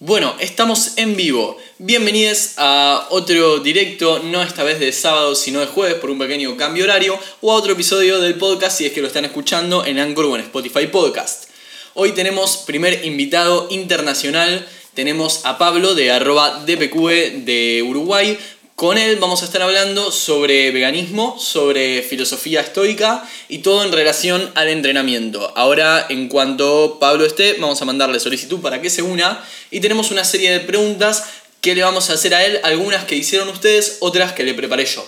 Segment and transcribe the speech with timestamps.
[0.00, 1.56] Bueno, estamos en vivo.
[1.78, 6.56] Bienvenidos a otro directo, no esta vez de sábado, sino de jueves por un pequeño
[6.56, 9.98] cambio horario, o a otro episodio del podcast si es que lo están escuchando en
[9.98, 11.50] Anchor o en Spotify Podcast.
[11.94, 18.38] Hoy tenemos primer invitado internacional, tenemos a Pablo de arroba DPQ de Uruguay,
[18.78, 24.52] con él vamos a estar hablando sobre veganismo, sobre filosofía estoica y todo en relación
[24.54, 25.52] al entrenamiento.
[25.56, 30.12] Ahora, en cuanto Pablo esté, vamos a mandarle solicitud para que se una y tenemos
[30.12, 31.28] una serie de preguntas
[31.60, 34.84] que le vamos a hacer a él, algunas que hicieron ustedes, otras que le preparé
[34.84, 35.04] yo.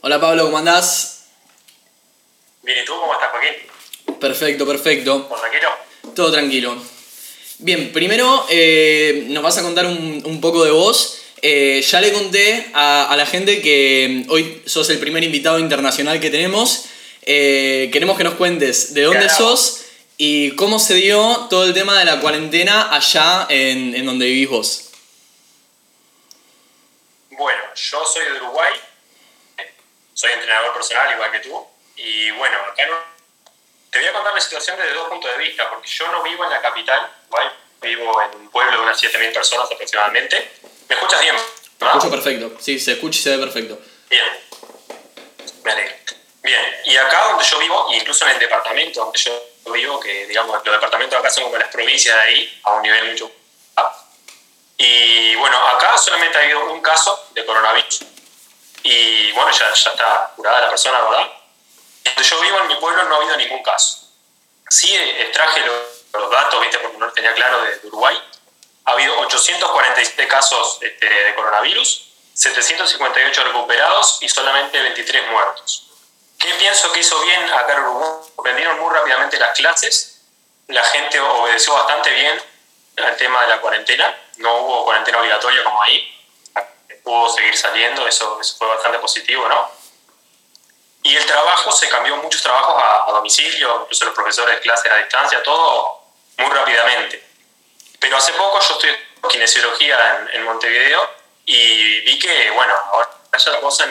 [0.00, 1.26] Hola Pablo, ¿cómo andás?
[2.62, 4.18] Bien, ¿y tú cómo estás, Joaquín?
[4.18, 5.28] Perfecto, perfecto.
[5.28, 5.68] ¿Por tranquilo?
[6.14, 6.93] Todo tranquilo.
[7.58, 11.20] Bien, primero eh, nos vas a contar un, poco de vos.
[11.40, 16.30] Eh, ya le conté a, la gente que hoy sos el primer invitado internacional que
[16.30, 16.86] tenemos.
[17.22, 19.84] Eh, queremos que nos cuentes de dónde sos
[20.16, 24.48] y cómo se dio todo el tema de la cuarentena allá en, en donde vivís
[24.48, 24.90] vos.
[27.30, 28.72] Bueno, yo soy de Uruguay,
[30.12, 32.96] soy entrenador personal igual que tú, y bueno, acá no
[33.90, 36.44] te voy a contar la situación desde dos puntos de vista, porque yo no vivo
[36.44, 37.10] en la capital,
[37.80, 40.52] vivo en un pueblo de unas 7.000 personas aproximadamente.
[40.88, 41.36] ¿Me escuchas bien?
[41.80, 43.78] Me escucho perfecto, sí, se escucha y se ve perfecto.
[44.08, 44.24] Bien,
[45.64, 45.94] me alegro.
[46.42, 50.54] Bien, y acá donde yo vivo, incluso en el departamento donde yo vivo, que digamos,
[50.64, 53.30] los departamentos acá son como las provincias de ahí, a un nivel mucho...
[54.76, 58.00] Y bueno, acá solamente ha habido un caso de coronavirus.
[58.82, 61.30] Y bueno, ya, ya está curada la persona, ¿verdad?
[62.04, 64.10] Donde yo vivo en mi pueblo no ha habido ningún caso.
[64.68, 65.93] Sí extraje los,
[66.30, 66.78] datos, ¿viste?
[66.78, 68.20] porque no tenía claro de, Uruguay.
[68.86, 75.90] Ha habido 847 casos este, de coronavirus, 758 recuperados y solamente 23 muertos.
[76.38, 78.10] ¿Qué pienso que hizo bien acá en Uruguay?
[78.44, 80.20] Vendieron muy rápidamente las clases,
[80.68, 82.40] la gente obedeció bastante bien
[82.98, 86.10] al tema de la cuarentena, no hubo cuarentena obligatoria como ahí,
[87.04, 89.70] pudo seguir saliendo, eso, eso fue bastante positivo, ¿no?
[91.02, 94.96] Y el trabajo se cambió muchos trabajos a, domicilio, incluso los profesores de clases a
[94.96, 95.93] distancia, todo
[96.38, 97.22] muy rápidamente.
[97.98, 101.10] Pero hace poco yo estoy en kinesiología en, Montevideo
[101.46, 103.10] y vi que, bueno, ahora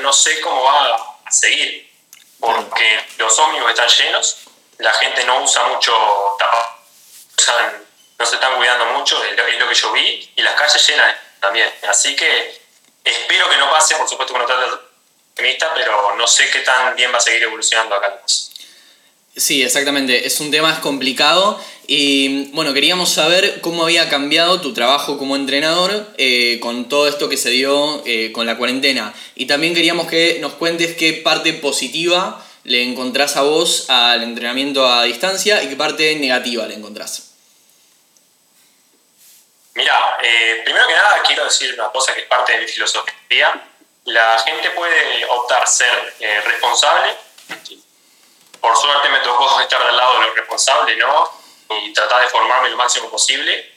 [0.02, 0.96] no sé cómo va
[1.26, 1.92] a seguir,
[2.40, 4.38] porque los ómnibus están llenos,
[4.78, 5.94] la gente no usa mucho
[6.38, 7.74] tapabocas,
[8.20, 11.74] no se están cuidando mucho, es lo, que yo vi, y las calles llenas también.
[11.88, 12.62] Así que
[13.04, 14.80] espero que no pase, por supuesto que no trata
[15.36, 18.22] pero no sé qué tan bien va a seguir evolucionando acá.
[19.36, 20.28] Sí, exactamente.
[20.28, 26.08] Es un tema complicado y bueno, queríamos saber cómo había cambiado tu trabajo como entrenador
[26.18, 29.14] eh, con todo esto que se dio eh, con la cuarentena.
[29.36, 34.88] Y también queríamos que nos cuentes qué parte positiva le encontrás a vos al entrenamiento
[34.88, 37.32] a distancia y qué parte negativa le encontrás.
[39.76, 43.70] Mira, eh, primero que nada quiero decir una cosa que es parte de mi filosofía
[44.06, 46.16] la gente puede optar ser
[46.46, 47.16] responsable.
[48.60, 51.43] Por suerte me tocó estar del lado de lo responsable, ¿no?
[51.80, 53.72] Y tratar de formarme lo máximo posible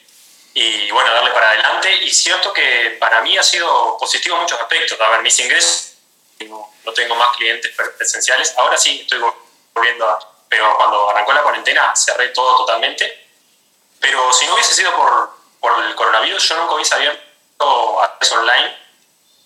[0.53, 1.95] y, bueno, darle para adelante.
[2.01, 4.99] Y cierto que para mí ha sido positivo en muchos aspectos.
[4.99, 5.93] A ver, mis ingresos,
[6.39, 8.53] no tengo más clientes presenciales.
[8.57, 9.21] Ahora sí estoy
[9.73, 10.19] volviendo a...
[10.49, 13.27] Pero cuando arrancó la cuarentena cerré todo totalmente.
[13.99, 18.87] Pero si no hubiese sido por, por el coronavirus, yo nunca hubiese abierto acceso online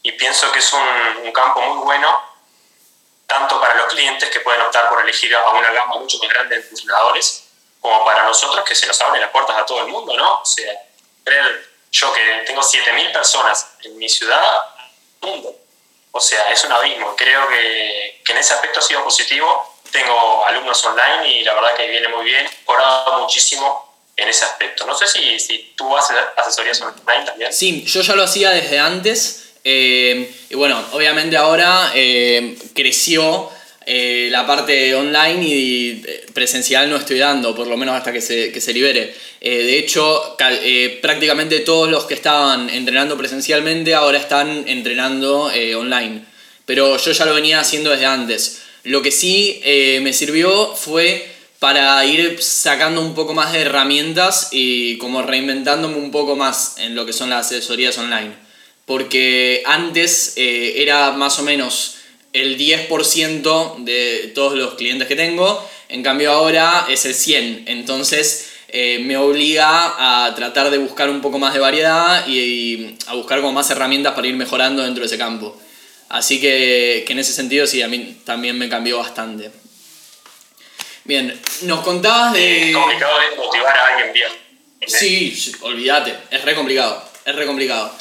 [0.04, 2.22] y pienso que es un, un, campo muy bueno,
[3.28, 6.60] tanto para los clientes que pueden optar por elegir a una gama mucho más grande
[6.60, 7.51] de entrenadores,
[7.82, 10.40] como para nosotros que se nos abren las puertas a todo el mundo, ¿no?
[10.42, 10.72] O sea,
[11.92, 14.40] yo que tengo 7.000 personas en mi ciudad,
[15.22, 15.56] mundo.
[16.12, 17.16] O sea, es un abismo.
[17.16, 19.78] Creo que, que, en ese aspecto ha sido positivo.
[19.92, 22.46] Tengo alumnos online y la verdad que viene muy bien.
[22.46, 24.86] He mejorado muchísimo en ese aspecto.
[24.86, 27.54] No sé si, si tú haces asesorías online también.
[27.54, 29.54] Sí, yo ya lo hacía desde antes.
[29.64, 33.50] Eh, y bueno, obviamente ahora eh, creció
[33.86, 36.04] eh, la parte online y
[36.34, 39.14] presencial no estoy dando, por lo menos hasta que se, que se libere.
[39.40, 40.38] de hecho,
[41.02, 46.26] prácticamente todos los que estaban entrenando presencialmente ahora están entrenando online.
[46.66, 48.62] Pero yo ya lo venía haciendo desde antes.
[48.84, 49.62] Lo que sí
[50.02, 51.28] me sirvió fue
[51.60, 56.96] para ir sacando un poco más de herramientas y como reinventándome un poco más en
[56.96, 58.52] lo que son las asesorías online
[58.92, 61.96] porque antes eh, era más o menos
[62.34, 68.52] el 10% de todos los clientes que tengo, en cambio ahora es el 100%, entonces
[68.70, 73.42] eh, me obliga a tratar de buscar un poco más de variedad y, a buscar
[73.42, 75.60] como más herramientas para ir mejorando dentro de ese campo.
[76.08, 79.52] Así que, que en ese sentido sí, a mí también me cambió bastante.
[81.04, 82.70] Bien, nos contabas de...
[82.70, 84.30] Es complicado motivar a alguien bien.
[84.88, 87.94] Sí, sí, olvídate, es re complicado, es re complicado.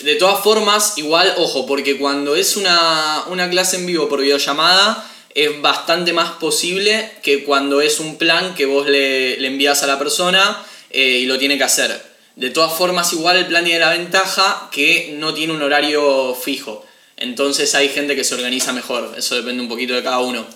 [0.00, 5.04] De todas formas, igual, ojo, porque cuando es una, una clase en vivo por videollamada,
[5.34, 9.86] es bastante más posible que cuando es un plan que vos le, le envías a
[9.86, 12.00] la persona eh, y lo tiene que hacer.
[12.36, 16.84] De todas formas, igual el plan tiene la ventaja que no tiene un horario fijo.
[17.16, 19.12] Entonces hay gente que se organiza mejor.
[19.16, 20.46] Eso depende un poquito de cada uno.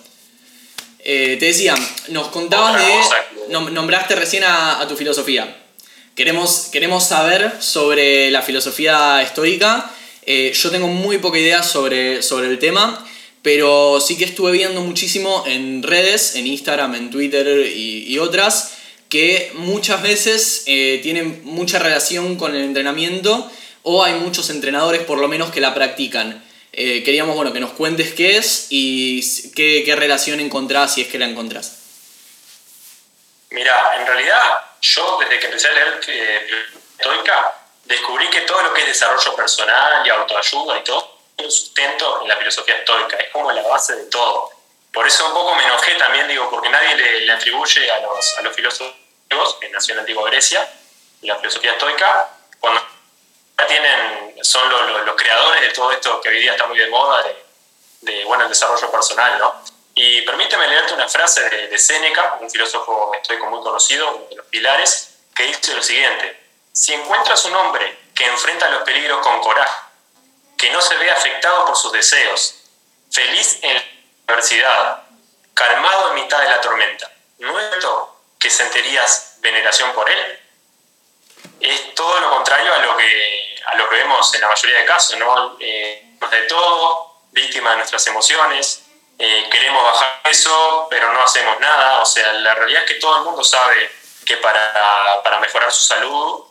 [1.00, 1.74] Eh, te decía,
[2.08, 3.50] nos contabas de.
[3.50, 5.61] Nombraste recién a, tu filosofía.
[6.14, 9.90] Queremos, queremos saber sobre la filosofía estoica.
[10.26, 13.02] Eh, yo tengo muy poca idea sobre, sobre el tema,
[13.40, 18.74] pero sí que estuve viendo muchísimo en redes, en Instagram, en Twitter y otras,
[19.08, 23.50] que muchas veces eh, tienen mucha relación con el entrenamiento
[23.82, 26.44] o hay muchos entrenadores por lo menos que la practican.
[26.74, 29.22] Eh, queríamos bueno, que nos cuentes qué es y
[29.54, 31.78] qué, qué relación encontrás si es que la encontrás.
[33.50, 36.66] Mira, en realidad yo desde que empecé a leer eh,
[37.84, 42.22] descubrí que todo lo que es desarrollo personal y autoayuda y todo tiene un sustento
[42.22, 44.50] en la filosofía estoica, es como la base de todo.
[44.92, 48.38] Por eso un poco me enojé también, digo, porque nadie le, le atribuye a los,
[48.38, 48.94] a los filósofos
[49.60, 50.68] que nació en la antigua Grecia,
[51.22, 52.28] la filosofía estoica,
[52.60, 52.82] cuando
[53.66, 57.24] tienen, son los, creadores de todo esto que hoy día está muy de moda,
[58.00, 59.62] de, bueno, el desarrollo personal, ¿no?
[59.94, 64.36] Y permíteme leerte una frase de, de Séneca, un filósofo estoico muy conocido, uno de
[64.36, 66.40] los pilares, que dice lo siguiente,
[66.72, 69.82] si encuentras un hombre que enfrenta los peligros con coraje,
[70.56, 72.54] que no se ve afectado por sus deseos,
[73.10, 73.82] feliz en la
[74.28, 75.02] adversidad,
[75.54, 77.52] calmado en mitad de la tormenta, no
[78.42, 80.40] que sentirías veneración por él.
[81.60, 84.84] Es todo lo contrario a lo que, a lo que vemos en la mayoría de
[84.84, 85.56] casos, ¿no?
[85.60, 88.81] Eh, de todo, víctima de nuestras emociones,
[89.24, 92.02] eh, queremos bajar eso, pero no hacemos nada.
[92.02, 93.88] O sea, la realidad es que todo el mundo sabe
[94.26, 96.42] que para, para mejorar su salud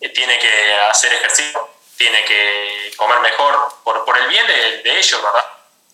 [0.00, 5.22] eh, tiene que hacer ejercicio, tiene que comer mejor, por, por el bien de, ellos,
[5.22, 5.44] ¿verdad?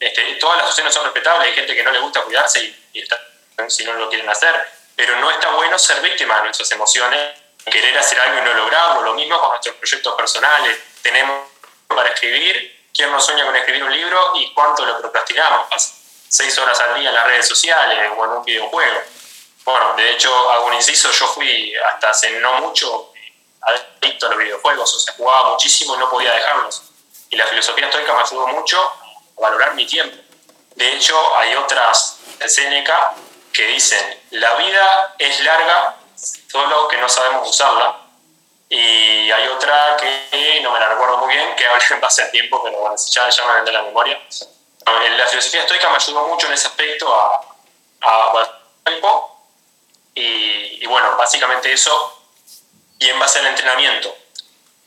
[0.00, 3.05] Este, todas las opciones son respetables, hay gente que no le gusta cuidarse y,
[3.69, 4.67] si no lo quieren hacer
[4.97, 7.20] pero no está bueno ser víctima de nuestras emociones,
[7.65, 9.03] querer hacer algo y no lograrlo.
[9.03, 10.79] Lo mismo con nuestros proyectos personales.
[11.03, 11.49] Tenemos
[11.88, 15.67] para escribir, ¿quién no sueña con escribir un libro y cuánto lo procrastinamos?
[16.29, 19.00] Seis horas al día en las redes sociales o en un videojuego.
[19.65, 23.12] Bueno, de hecho, hago un inciso, yo fui hasta hace no mucho
[23.61, 26.82] adicto a los videojuegos, o sea, jugaba muchísimo y no podía dejarlos.
[27.31, 30.17] Y la filosofía estoica me ayudó mucho a valorar mi tiempo.
[30.75, 33.15] De hecho, hay otras de Seneca
[33.53, 35.97] que dicen, la vida es larga,
[36.50, 38.00] solo que no sabemos usarla.
[38.69, 42.31] Y hay otra que no me la recuerdo muy bien, que habla en base al
[42.31, 44.20] tiempo, pero bueno, ya, ya me vendré la memoria.
[44.87, 47.41] La filosofía estoica me ayudó mucho en ese aspecto a,
[48.03, 49.31] a tiempo.
[50.15, 52.23] Y, y bueno, básicamente eso.
[52.99, 54.15] Y en base al entrenamiento.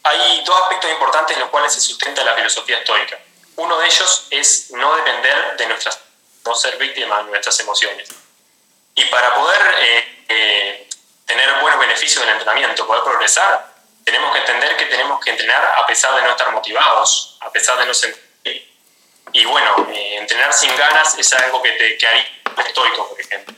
[0.03, 3.19] Hay dos aspectos importantes en los cuales se sustenta la filosofía estoica.
[3.57, 5.99] Uno de ellos es no depender de nuestras,
[6.45, 8.07] no ser víctimas de nuestras emociones.
[8.95, 10.89] Y para poder eh, eh,
[11.25, 15.85] tener buenos beneficios del entrenamiento, poder progresar, tenemos que entender que tenemos que entrenar a
[15.85, 18.25] pesar de no estar motivados, a pesar de no sentir.
[19.33, 19.66] Y bueno,
[20.17, 22.07] entrenar sin ganas es algo que te que
[22.67, 23.55] estoico, por ejemplo.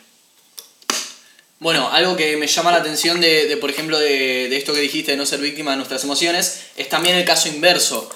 [1.59, 5.17] Bueno, algo que me llama la atención de, por ejemplo, de, esto que dijiste de
[5.17, 8.09] no ser víctima de nuestras emociones, es también el caso inverso.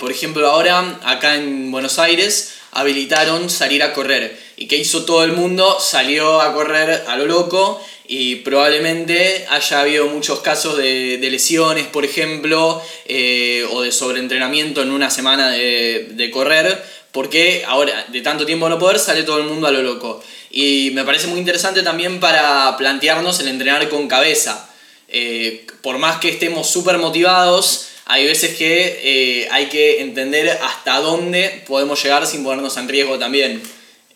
[0.00, 4.38] por ejemplo, ahora, acá en Buenos Aires, habilitaron salir a correr.
[4.56, 5.78] ¿Y qué hizo todo el mundo?
[5.80, 12.04] Salió a correr a lo loco y probablemente haya habido muchos casos de, lesiones, por
[12.04, 16.82] ejemplo, eh, o de sobreentrenamiento en una semana de, correr,
[17.16, 20.22] porque ahora, de tanto tiempo no poder, sale todo el mundo a lo loco.
[20.50, 24.68] Y me parece muy interesante también para plantearnos el entrenar con cabeza.
[25.08, 31.00] Eh, por más que estemos súper motivados, hay veces que eh, hay que entender hasta
[31.00, 33.62] dónde podemos llegar sin ponernos en riesgo también.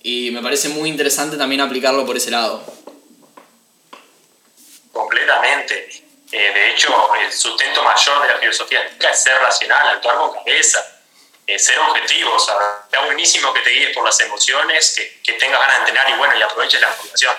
[0.03, 2.63] Y me parece muy interesante también aplicarlo por ese lado.
[4.93, 5.89] Completamente.
[6.33, 8.81] Eh, de hecho, el sustento mayor de la filosofía
[9.11, 11.00] es ser racional, actuar con cabeza,
[11.55, 12.35] eh, ser objetivo.
[12.35, 12.55] O sea,
[12.85, 16.19] está buenísimo que te guíes por las emociones, que, que, tengas ganas de entrenar y
[16.19, 17.35] bueno, y aproveches la motivación.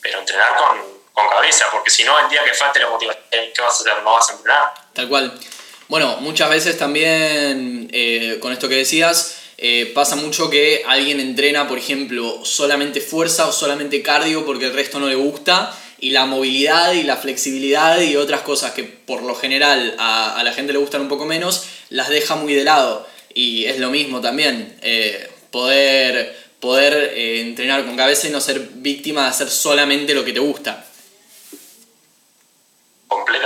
[0.00, 0.78] Pero entrenar con,
[1.12, 4.02] con cabeza, porque si no, el día que falte la motivación, ¿qué vas a hacer?
[4.02, 4.74] No vas a entrenar.
[4.92, 5.40] Tal cual.
[5.88, 11.68] Bueno, muchas veces también eh, con esto que decías, eh, pasa mucho que alguien entrena,
[11.68, 16.26] por ejemplo, solamente fuerza o solamente cardio porque el resto no le gusta y la
[16.26, 20.78] movilidad y la flexibilidad y otras cosas que por lo general a, la gente le
[20.78, 23.06] gustan un poco menos, las deja muy de lado.
[23.36, 29.24] Y es lo mismo también, eh, poder, poder entrenar con cabeza y no ser víctima
[29.24, 30.82] de hacer solamente lo que te gusta.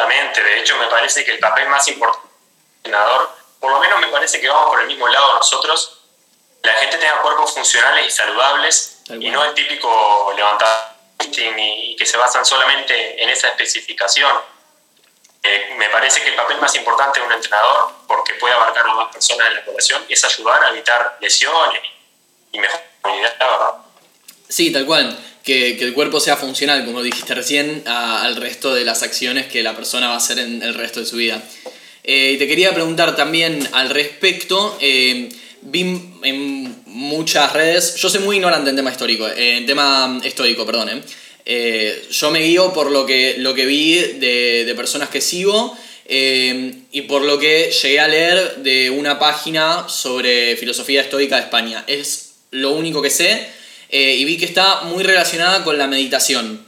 [0.01, 4.01] Totalmente, de hecho me parece que el papel más importante del entrenador, por lo menos
[4.01, 6.01] me parece que vamos por el mismo lado nosotros,
[6.63, 10.97] la gente tenga cuerpos funcionales y saludables y no el típico levantar
[11.33, 14.37] y que se basan solamente en esa especificación.
[15.43, 18.95] Eh, me parece que el papel más importante de un entrenador, porque puede abarcar a
[18.95, 21.81] más personas en la población, es ayudar a evitar lesiones
[22.53, 23.71] y mejorar la ¿verdad?
[24.49, 25.19] Sí, tal cual.
[25.43, 29.63] Que, que, el cuerpo sea funcional, como dijiste recién, al resto de las acciones que
[29.63, 31.41] la persona va a hacer en el resto de su vida.
[32.05, 34.77] Eh, te quería preguntar también al respecto.
[34.81, 35.29] Eh,
[35.63, 40.65] vi en muchas redes, yo soy muy ignorante en tema histórico, eh, en tema estoico,
[40.65, 41.03] perdón.
[41.53, 45.77] Eh, yo me guío por lo que, lo que vi de, de personas que sigo
[46.07, 51.43] eh, y por lo que llegué a leer de una página sobre filosofía estoica de
[51.43, 51.83] España.
[51.89, 53.49] Es lo único que sé
[53.93, 56.65] y vi que está muy relacionada con la meditación.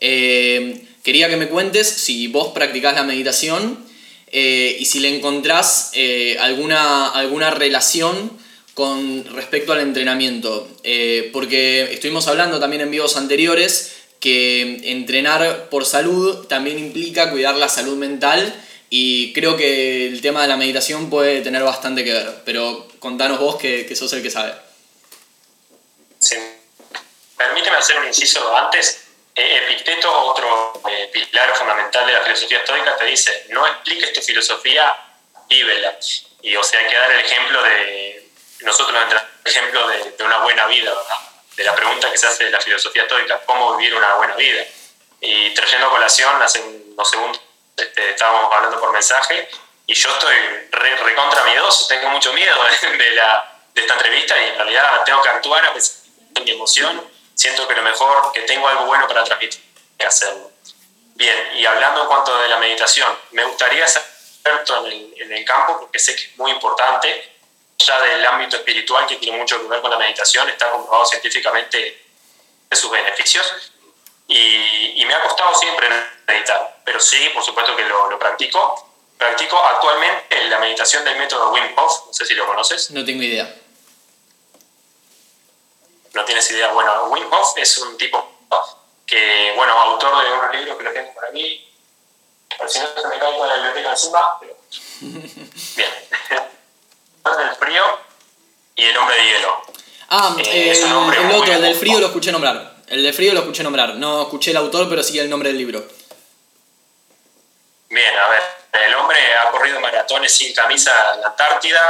[0.00, 3.86] quería que me cuentes si vos practicás la meditación
[4.30, 8.30] eh, y si le encontrás eh, alguna, alguna relación
[8.74, 10.68] con respecto al entrenamiento.
[10.84, 17.54] Eh, porque estuvimos hablando también en vivos anteriores que entrenar por salud también implica cuidar
[17.54, 18.52] la salud mental
[18.90, 23.38] y creo que el tema de la meditación puede tener bastante que ver, pero contanos
[23.38, 24.54] vos que, que sos el que sabe.
[26.18, 26.36] Sí.
[27.36, 29.04] Permíteme hacer un inciso antes.
[29.34, 34.20] Eh, Epicteto, otro eh, pilar fundamental de la filosofía estoica, te dice, no expliques tu
[34.20, 34.96] filosofía,
[35.48, 35.96] vívela.
[36.42, 38.30] Y o sea, hay que dar el ejemplo de,
[38.62, 41.37] nosotros el ejemplo de, de, una buena vida, ¿verdad?
[41.58, 44.64] De la pregunta que se hace de la filosofía estoica, ¿cómo vivir una buena vida?
[45.20, 47.40] Y trayendo a colación, hace unos segundos
[47.76, 49.48] este, estábamos hablando por mensaje,
[49.84, 50.36] y yo estoy
[50.70, 55.20] re, recontra miedoso, tengo mucho miedo de, la, de esta entrevista y en realidad tengo
[55.20, 55.96] que actuar a pesar
[56.30, 59.60] de mi emoción siento que lo mejor, que tengo algo bueno para transmitir,
[59.98, 60.52] que hacerlo.
[61.16, 65.32] Bien, y hablando en cuanto de la meditación, me gustaría ser experto en el, en
[65.32, 67.37] el campo porque sé que es muy importante,
[67.78, 72.06] ya del ámbito espiritual que tiene mucho que ver con la meditación, está comprobado científicamente
[72.70, 73.72] sus beneficios
[74.26, 75.88] y, y, me ha costado siempre
[76.26, 78.84] meditar, pero sí, por supuesto que lo, lo, practico.
[79.16, 82.90] Practico actualmente la meditación del método Wim Hof, no sé si lo conoces.
[82.90, 83.52] No tengo idea
[86.18, 86.72] no tienes idea.
[86.72, 88.32] Bueno, Wim Hof es un tipo
[89.06, 91.64] que, bueno, autor de unos libros que lo tengo para mí.
[92.56, 94.38] Por si no se me cae toda la biblioteca encima.
[94.40, 94.56] Pero...
[97.38, 97.50] Bien.
[97.50, 97.84] el frío
[98.76, 99.62] y el hombre de hielo.
[100.10, 102.76] Ah, eh, el, el otro, el del frío lo escuché nombrar.
[102.86, 103.94] El del frío lo escuché nombrar.
[103.96, 105.86] No escuché el autor, pero sí el nombre del libro.
[107.90, 108.42] Bien, a ver.
[108.72, 111.80] El hombre ha corrido maratones sin camisa en la Antártida,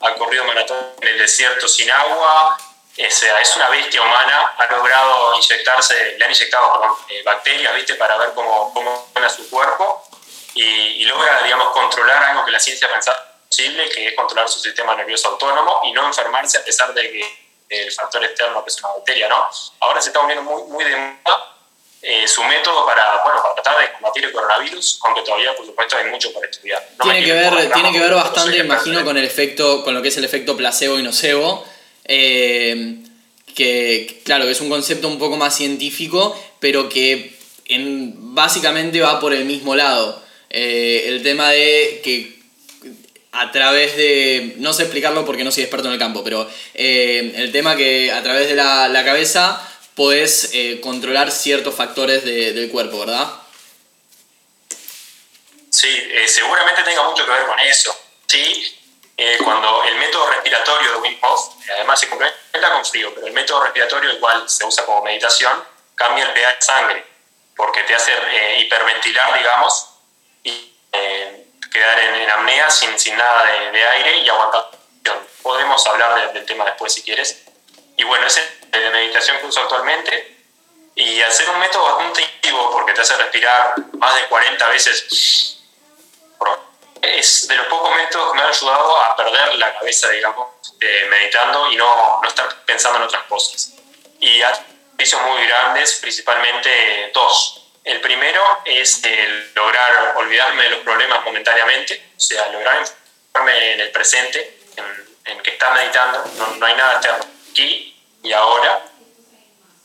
[0.00, 2.56] ha corrido maratones en el desierto sin agua,
[2.96, 7.94] es, es una bestia humana, ha logrado inyectarse, le han inyectado eh, bacterias, ¿viste?
[7.96, 10.08] Para ver cómo, cómo suena su cuerpo
[10.54, 14.60] y, y, logra, digamos, controlar algo que la ciencia pensaba posible, que es controlar su
[14.60, 17.22] sistema nervioso autónomo y no enfermarse a pesar de que
[17.68, 19.46] el factor externo que es una bacteria, ¿no?
[19.80, 21.56] Ahora se está uniendo muy, muy de moda
[22.00, 25.96] eh, su método para, bueno, para tratar de combatir el coronavirus, aunque todavía, por supuesto,
[25.96, 26.82] hay mucho por estudiar.
[26.98, 30.08] No tiene, que ver, tiene que ver bastante, imagino, con el efecto, con lo que
[30.08, 31.64] es el efecto placebo y nocebo,
[32.06, 32.96] eh,
[33.54, 39.20] que claro, que es un concepto un poco más científico, pero que en, básicamente va
[39.20, 40.22] por el mismo lado.
[40.50, 42.41] Eh, el tema de que
[43.32, 47.32] a través de, no sé explicarlo porque no soy experto en el campo, pero eh,
[47.36, 52.70] el tema que a través de la, la cabeza podés controlar ciertos factores de, del
[52.70, 53.30] cuerpo, ¿verdad?
[55.68, 55.88] Sí,
[56.26, 57.94] seguramente tenga mucho que ver con eso.
[58.26, 58.78] Sí,
[59.16, 63.32] eh, cuando el método respiratorio de Wim Hof, además se complementa con frío, pero el
[63.32, 65.62] método respiratorio, el cual se usa como meditación,
[65.94, 67.06] cambia el pH de sangre,
[67.54, 69.91] porque te hace eh, hiperventilar, digamos, eh,
[71.72, 74.70] quedar en, en, apnea sin, sin nada de, de, aire y aguantar.
[75.42, 77.42] Podemos hablar de, del tema después si quieres.
[77.96, 80.38] Y bueno, ese de meditación que uso actualmente.
[80.94, 85.58] Y hacer un método bastante activo porque te hace respirar más de 40 veces
[87.02, 90.48] es de los pocos métodos que me han ayudado a perder la cabeza, digamos,
[90.80, 93.72] eh, meditando y no, no, estar pensando en otras cosas.
[94.20, 94.52] Y ha
[95.26, 97.61] muy grandes, principalmente dos.
[97.84, 99.02] El primero es
[99.54, 105.40] lograr olvidarme de los problemas momentáneamente, o sea, lograr enfocarme en el presente, en, en
[105.42, 108.84] que está meditando, no, no hay nada externo aquí y ahora.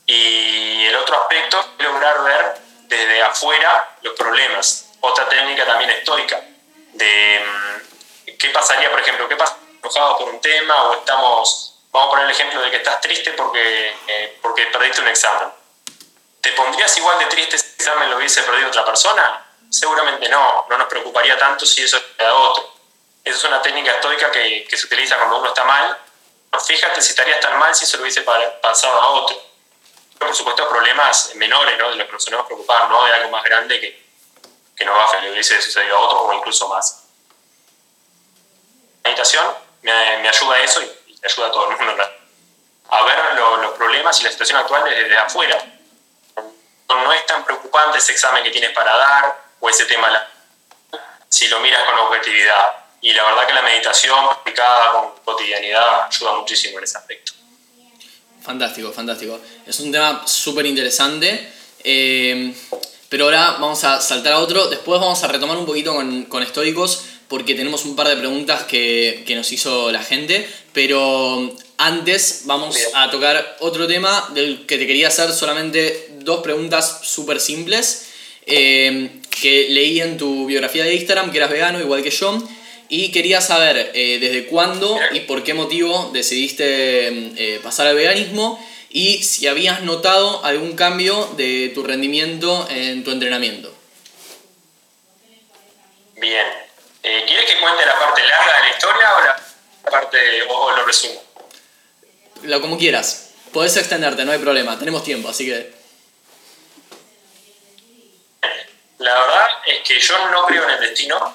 [0.06, 4.90] Y el otro aspecto es lograr ver desde afuera los problemas.
[5.00, 6.40] Otra técnica también estoica,
[6.92, 12.08] de mm, qué pasaría, por ejemplo, qué pasa enojado por un tema o estamos, vamos
[12.08, 15.48] a poner el ejemplo de que estás triste porque, eh, porque perdiste un examen.
[16.48, 19.46] ¿Te pondrías igual de triste si el examen lo hubiese perdido otra persona?
[19.68, 22.72] Seguramente no, no nos preocuparía tanto si eso queda otro.
[23.22, 25.98] Esa es una técnica estoica que, que se utiliza cuando uno está mal.
[26.66, 29.38] Fíjate si estarías tan mal si eso lo hubiese pasado a otro.
[30.18, 31.90] Por supuesto, problemas menores, ¿no?
[31.90, 33.04] De los que nos solemos preocupar, ¿no?
[33.04, 34.06] De algo más grande que,
[34.74, 37.04] que nos va a le hubiese sucedido a otro o incluso más.
[39.04, 41.94] La meditación me, me ayuda a eso y, y, ayuda a todo el mundo
[42.90, 45.77] a ver los problemas y la situación actual desde, afuera.
[46.88, 50.08] No es tan preocupante ese examen que tienes para dar o ese tema
[51.28, 52.84] si lo miras con objetividad.
[53.00, 57.32] Y la verdad que la meditación aplicada con cotidianidad ayuda muchísimo en ese aspecto.
[58.42, 59.38] Fantástico, fantástico.
[59.66, 61.52] Es un tema súper interesante.
[61.84, 62.54] Eh,
[63.08, 64.66] pero ahora vamos a saltar a otro.
[64.66, 68.64] Después vamos a retomar un poquito con, con estoicos porque tenemos un par de preguntas
[68.64, 70.48] que, que, nos hizo la gente.
[70.72, 77.00] Pero antes vamos a tocar otro tema del que te quería hacer solamente dos preguntas
[77.02, 78.06] súper simples.
[78.46, 82.38] Eh, que leí en tu biografía de Instagram que eras vegano igual que yo.
[82.88, 88.58] Y quería saber eh, desde cuándo y por qué motivo decidiste eh, pasar al veganismo
[88.90, 93.74] y si habías notado algún cambio de tu rendimiento en tu entrenamiento.
[96.16, 96.46] Bien.
[97.02, 100.18] Eh, ¿Quieres que cuente la parte larga de la historia o la parte
[100.48, 101.22] o lo resumo?
[102.44, 103.30] Lo como quieras.
[103.52, 104.78] Podés extenderte, no hay problema.
[104.78, 105.77] Tenemos tiempo, así que.
[109.08, 111.34] La verdad es que yo no creo en el destino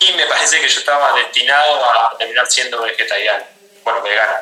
[0.00, 3.44] y me parece que yo estaba destinado a terminar siendo vegetariano,
[3.84, 4.36] bueno, vegano.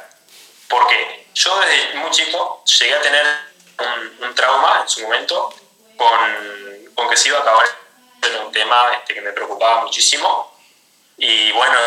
[0.67, 1.27] ¿Por qué?
[1.35, 3.27] Yo desde muy chico llegué a tener
[4.21, 5.55] un, trauma en su momento
[5.99, 7.67] con, con, que se iba a acabar
[8.43, 10.59] un tema este, que me preocupaba muchísimo.
[11.19, 11.79] Y bueno,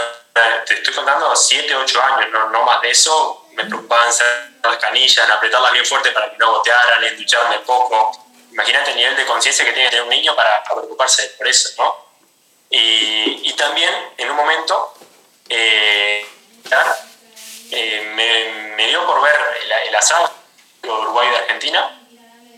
[0.68, 3.48] te estoy contando 7, 8 años, no, no más de eso.
[3.54, 7.58] Me preocupaban hacer las canillas, en apretarlas bien fuerte para que no gotearan, en ducharme
[7.60, 8.29] poco.
[8.60, 11.48] Imagínate el nivel de conciencia que tiene que tener un niño para, para preocuparse por
[11.48, 11.96] eso, ¿no?
[12.70, 14.96] Y, y, también, en un momento,
[15.48, 16.28] eh,
[17.72, 20.30] eh, me, me, dio por ver el, el asado
[20.82, 22.02] de Uruguay de Argentina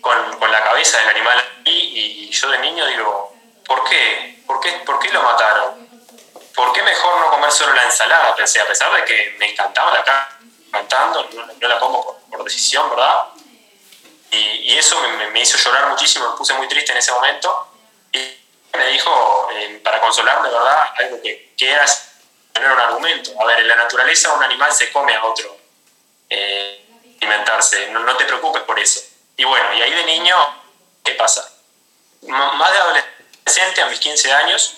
[0.02, 1.38] con, con, la cabeza del animal
[1.68, 3.36] ahí y yo de niño digo,
[3.68, 4.42] ¿por qué?
[4.48, 5.88] ¿Por qué, por qué lo mataron?
[6.56, 8.36] ¿Por qué mejor no comer solo la ensalada?
[8.36, 12.18] Pensé, a pesar de que me encantaba la carne, cantando, no, no, la como por,
[12.22, 13.31] por decisión, ¿verdad?
[14.32, 14.98] Y, eso
[15.32, 17.67] me, hizo llorar muchísimo, me puse muy triste en ese momento.
[18.13, 18.20] Y
[18.78, 20.94] me dijo, eh, para consolarme, ¿verdad?
[20.98, 21.86] Algo que, era
[22.54, 23.32] tener un argumento.
[23.39, 25.56] A ver, en la naturaleza un animal se come a otro.
[26.30, 26.86] Eh,
[27.22, 29.02] alimentarse, no, te preocupes por eso.
[29.38, 30.36] Y bueno, y ahí de niño,
[31.04, 31.48] ¿qué pasa?
[32.24, 34.78] M más de adolescente, a mis 15 años,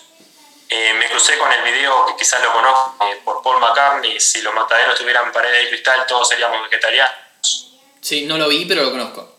[0.69, 4.53] eh, me crucé con el video que quizás lo conozco por Paul McCartney, si los
[4.53, 7.15] mataderos tuvieran paredes de cristal, todos seríamos vegetarianos.
[8.01, 9.32] Sí, no lo vi, pero lo conozco.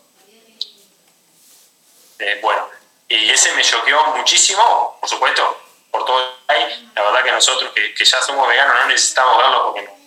[2.19, 2.69] Eh, bueno,
[3.09, 6.91] y ese me choqueó muchísimo, por supuesto, por todo ahí.
[6.95, 10.05] La verdad que nosotros que, ya somos veganos no necesitamos verlo porque no.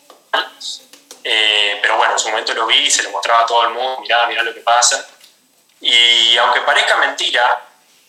[1.23, 3.99] Eh, pero bueno, en su momento lo vi se lo mostraba a todo el mundo,
[3.99, 5.05] mirá, mirá lo que pasa.
[5.81, 7.65] Y aunque parezca mentira,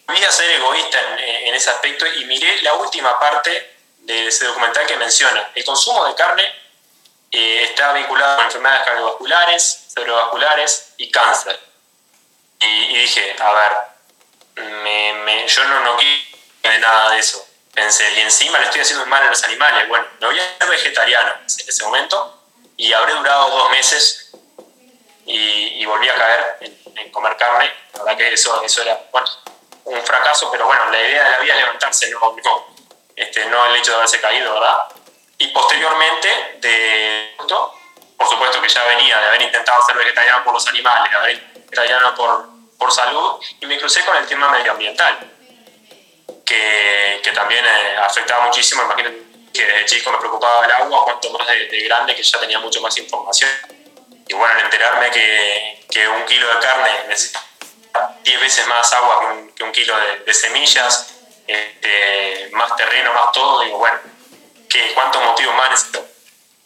[0.07, 4.47] voy a ser egoísta en, en, ese aspecto y miré la última parte de ese
[4.47, 5.51] documental que menciona.
[5.55, 6.55] El consumo de carne
[7.31, 11.61] eh, está vinculado a enfermedades cardiovasculares, cerebrovasculares y cáncer.
[12.61, 13.73] Y, y dije, a ver,
[14.83, 19.07] me, me, yo no, no quiero nada de eso pensé, y encima le estoy haciendo
[19.07, 19.89] mal a los animales.
[19.89, 22.43] Bueno, me voy a ser vegetariano en ese momento
[22.77, 24.33] y habré durado dos meses
[25.25, 27.71] y, y volví a caer en, en, comer carne.
[27.95, 29.29] La verdad que eso, eso era bueno,
[29.85, 32.67] un fracaso, pero bueno, la idea de la vida es levantarse, no, no,
[33.15, 34.79] este, no el hecho de haberse caído, ¿verdad?
[35.39, 37.35] Y posteriormente, de
[38.17, 41.41] por supuesto que ya venía de haber intentado ser vegetariano por los animales, de haber
[41.55, 42.48] vegetariano por,
[42.79, 45.19] por salud, y me crucé con el tema medioambiental
[46.45, 48.83] que, que también eh, afectaba muchísimo.
[48.85, 52.41] Imagínate que desde chico me preocupaba el agua, cuanto más de, de, grande que ya
[52.41, 53.51] tenía mucho más información.
[54.27, 57.45] Y bueno, al enterarme que, que un kilo de carne necesita
[58.23, 61.15] 10 veces más agua que un, que un kilo de, de semillas,
[61.47, 63.99] este, más terreno, más todo, digo, bueno,
[64.69, 66.07] ¿qué, ¿cuántos motivos más necesito?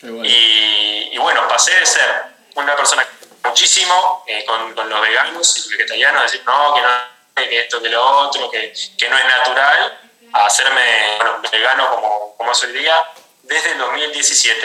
[0.03, 0.25] Bueno.
[0.25, 2.25] Y, y, bueno, pasé de ser
[2.57, 3.07] una persona
[3.45, 7.83] muchísimo eh, con, con, los veganos y los vegetarianos, decir, no, que no que esto,
[7.83, 9.99] que lo otro, que, que no es natural,
[10.33, 10.83] a hacerme
[11.17, 12.95] bueno, vegano como, como es hoy día
[13.43, 14.59] desde el 2017,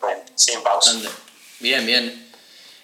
[0.00, 0.92] bueno, sin pausa.
[1.60, 2.32] Bien, bien.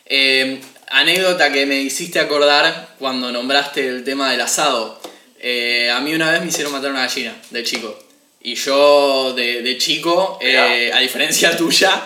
[0.07, 5.01] Eh, anécdota que me hiciste acordar cuando nombraste el tema del asado.
[5.39, 7.99] Eh, a mí una vez me hicieron matar una gallina de chico.
[8.41, 12.03] Y yo de, de chico, eh, a diferencia tuya,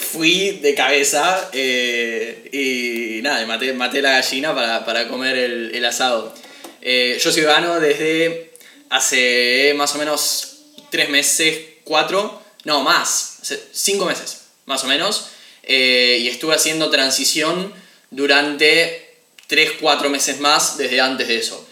[0.00, 5.84] fui de cabeza eh, y nada, maté, maté la gallina para, para comer el, el
[5.84, 6.34] asado.
[6.80, 8.52] Eh, yo soy vegano desde
[8.88, 13.38] hace más o menos tres meses, cuatro, no, más,
[13.72, 15.28] cinco meses, más o menos.
[15.62, 17.72] Eh, y estuve haciendo transición
[18.10, 21.68] durante tres, cuatro meses más desde antes de eso.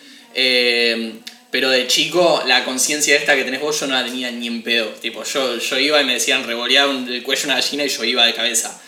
[1.48, 4.46] Eh, pero de chico, la conciencia esta que tenés vos, yo no la tenía ni
[4.46, 4.86] en pedo.
[4.86, 8.26] Tipo, yo, yo iba y me decían revolear el cuello una gallina y yo iba
[8.26, 8.80] de cabeza.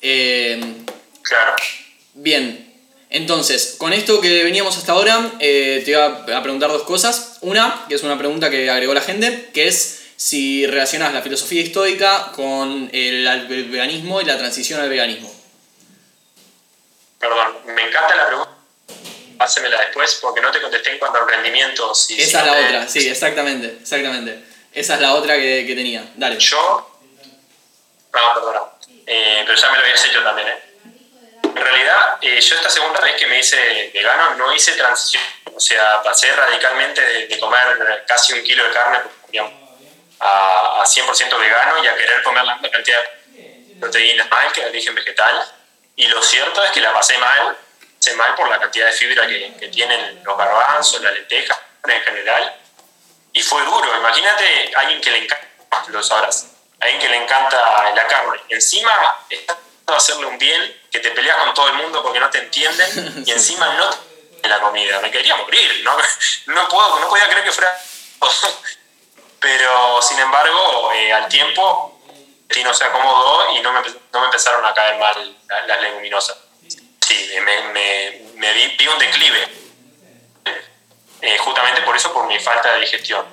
[0.00, 0.60] Eh,
[1.22, 1.56] claro.
[2.14, 2.66] Bien.
[3.10, 7.38] Entonces, con esto que veníamos hasta ahora, te iba a preguntar dos cosas.
[7.40, 11.62] Una, que es una pregunta que agregó la gente, que es si relacionas la filosofía
[11.62, 15.34] estoica con el, veganismo y la transición al veganismo.
[17.18, 18.59] Perdón, me encanta la pregunta.
[19.40, 21.94] Pásemela después porque no te contesté en cuanto al rendimiento.
[21.94, 24.44] Si, Esa es la otra, sí, exactamente, exactamente.
[24.70, 26.04] Esa es la otra que, que tenía.
[26.14, 26.38] Dale.
[26.38, 27.00] Yo.
[28.12, 28.60] No, perdona.
[29.06, 30.62] Eh, pero ya me lo habías hecho también, ¿eh?
[31.42, 35.22] En realidad, eh, yo esta segunda vez que me hice vegano no hice transición.
[35.54, 38.98] O sea, pasé radicalmente de, comer casi un kilo de carne,
[39.30, 39.54] digamos,
[40.20, 42.98] a, 100% vegano y a querer comer la misma cantidad
[43.32, 45.46] de proteínas mal que de origen vegetal.
[45.96, 47.56] Y lo cierto es que la pasé mal,
[48.00, 52.02] pasé mal por la cantidad de fibra que, que tienen los garbanzos, la lenteja en
[52.02, 52.56] general.
[53.32, 53.96] Y fue duro.
[53.96, 55.46] Imagínate a alguien que le encanta,
[55.88, 56.46] los sabrás,
[56.80, 58.40] alguien que le encanta la carne.
[58.48, 58.90] Encima
[59.28, 59.56] está
[59.96, 63.30] hacerle un bien, que te peleas con todo el mundo porque no te entienden y
[63.30, 63.90] encima no
[64.40, 65.00] te la comida.
[65.00, 65.96] Me quería morir, no,
[66.46, 67.76] no, puedo, no podía creer que fuera
[69.40, 71.98] pero sin embargo, eh, al tiempo,
[72.62, 75.36] no se acomodó y no me, no me empezaron a caer mal
[75.66, 76.36] las, leguminosas.
[77.10, 79.48] Sí, me, me, me vi, un declive,
[81.22, 83.26] eh, justamente por eso, por mi falta de digestión.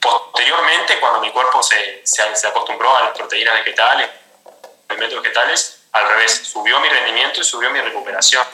[0.00, 4.08] Posteriormente, cuando mi cuerpo se, se, se acostumbró a las proteínas vegetales,
[4.88, 8.46] alimentos vegetales, al revés, subió mi rendimiento y subió mi recuperación.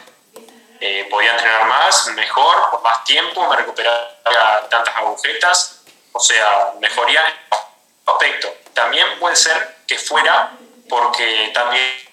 [0.81, 7.29] Eh, podía entrenar más, mejor, por más tiempo, me recuperaba tantas agujetas, o sea, mejoría
[7.29, 7.59] en
[8.07, 8.55] aspecto.
[8.73, 10.53] También puede ser que fuera
[10.89, 12.07] porque también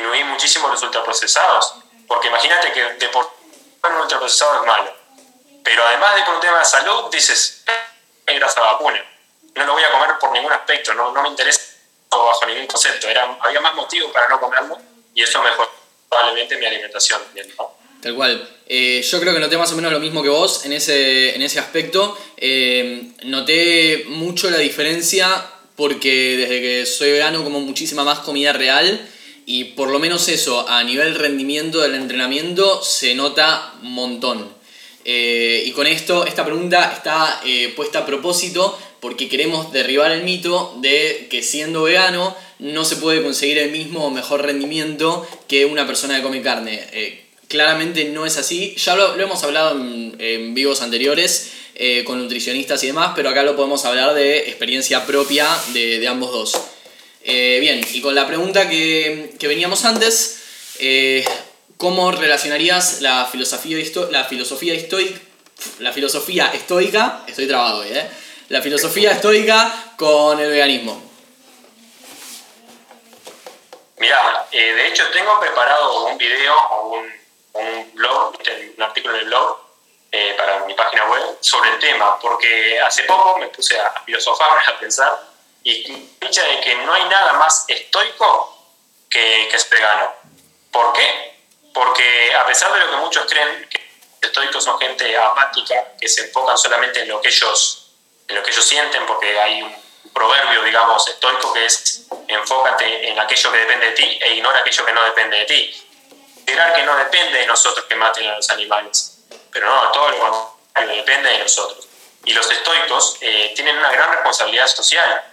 [0.00, 1.79] disminuí muchísimo los ultraprocesados.
[2.10, 3.24] Porque imagínate que de por
[3.88, 4.92] un ultraprocesado es malo.
[5.62, 7.62] Pero además de por un tema de salud, dices,
[8.26, 9.00] es grasa vacuna.
[9.54, 11.60] No lo voy a comer por ningún aspecto, no, no me interesa
[12.10, 13.08] bajo ningún concepto.
[13.08, 14.76] Era, había más motivos para no comerlo
[15.14, 15.70] y eso mejoró
[16.08, 17.20] probablemente mi alimentación.
[17.56, 17.76] ¿no?
[18.02, 18.56] Tal cual.
[18.66, 21.42] Eh, yo creo que noté más o menos lo mismo que vos en ese, en
[21.42, 22.18] ese aspecto.
[22.36, 25.46] Eh, noté mucho la diferencia
[25.76, 29.08] porque desde que soy vegano como muchísima más comida real
[29.46, 34.60] y por lo menos eso, a nivel rendimiento del entrenamiento se nota un montón.
[35.04, 37.40] Eh, y con esto, esta pregunta está
[37.74, 43.22] puesta a propósito porque queremos derribar el mito de que siendo vegano no se puede
[43.22, 48.38] conseguir el mismo o mejor rendimiento que una persona que come carne claramente no es
[48.38, 48.74] así.
[48.76, 53.56] Ya lo, hemos hablado en, vivos anteriores eh, con nutricionistas y demás, pero acá lo
[53.56, 56.52] podemos hablar de experiencia propia de, ambos dos.
[57.32, 61.24] Eh, bien, y con la pregunta que, veníamos antes, eh,
[61.76, 63.78] ¿cómo relacionarías la filosofía,
[64.10, 65.20] la filosofía estoica?
[65.78, 68.10] La filosofía estoica, estoy trabado hoy, ¿eh?
[68.48, 71.00] La filosofía estoica con el veganismo.
[73.98, 77.20] Mira, de hecho tengo preparado un video o un
[77.52, 78.38] un blog,
[78.76, 79.58] un artículo en el blog
[80.12, 84.58] eh, para mi página web sobre el tema, porque hace poco me puse a filosofar,
[84.66, 85.18] a pensar,
[85.62, 88.56] y dicha de que no hay nada más estoico
[89.08, 90.12] que, que es vegano.
[90.70, 91.38] ¿Por qué?
[91.72, 93.78] Porque a pesar de lo que muchos creen, que
[94.20, 97.92] los estoicos son gente apática, que se enfocan solamente en lo que ellos,
[98.28, 99.74] en lo que ellos sienten, porque hay un
[100.12, 104.84] proverbio, digamos, estoico que es enfócate en aquello que depende de ti e ignora aquello
[104.86, 105.86] que no depende de ti
[106.74, 109.18] que no depende de nosotros que maten a los animales,
[109.52, 111.86] pero no, todo lo contrario, depende de nosotros.
[112.24, 115.24] Y los estoicos eh, tienen una gran responsabilidad social,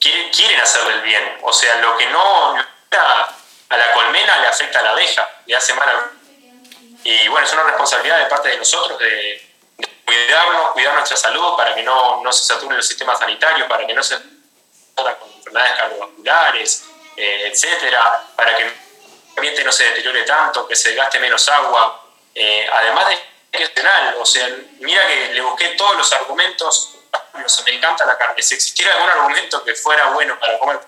[0.00, 2.56] quieren, quieren hacerle el bien, o sea, lo que no
[3.70, 6.10] a la colmena le afecta a la abeja, le hace mal a...
[7.04, 9.48] Y bueno, es una responsabilidad de parte de nosotros de,
[10.04, 13.94] cuidarnos, cuidar nuestra salud para que no, no se saturen los sistemas sanitarios, para que
[13.94, 16.84] no se con enfermedades cardiovasculares,
[17.16, 18.72] eh, etcétera, para que
[19.36, 23.28] ambiente no se deteriore tanto, que se gaste menos agua, eh, además de
[24.20, 24.48] o sea,
[24.80, 26.97] mira que le busqué todos los argumentos,
[27.64, 30.80] me encanta la carne, si existiera algún argumento que fuera bueno para comer,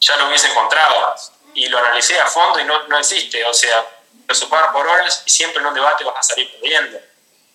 [0.00, 1.14] ya lo hubiese encontrado,
[1.54, 3.84] y lo analicé a fondo y no, no existe, o sea,
[4.26, 6.98] lo suparas por horas y siempre en un debate vas a salir perdiendo.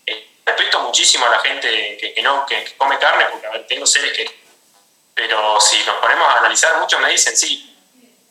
[0.05, 3.67] Eh, respeto muchísimo a la gente que, que no, que, come carne, porque a ver,
[3.67, 4.39] tengo seres que...
[5.13, 7.77] Pero si nos ponemos a analizar, muchos me dicen, sí,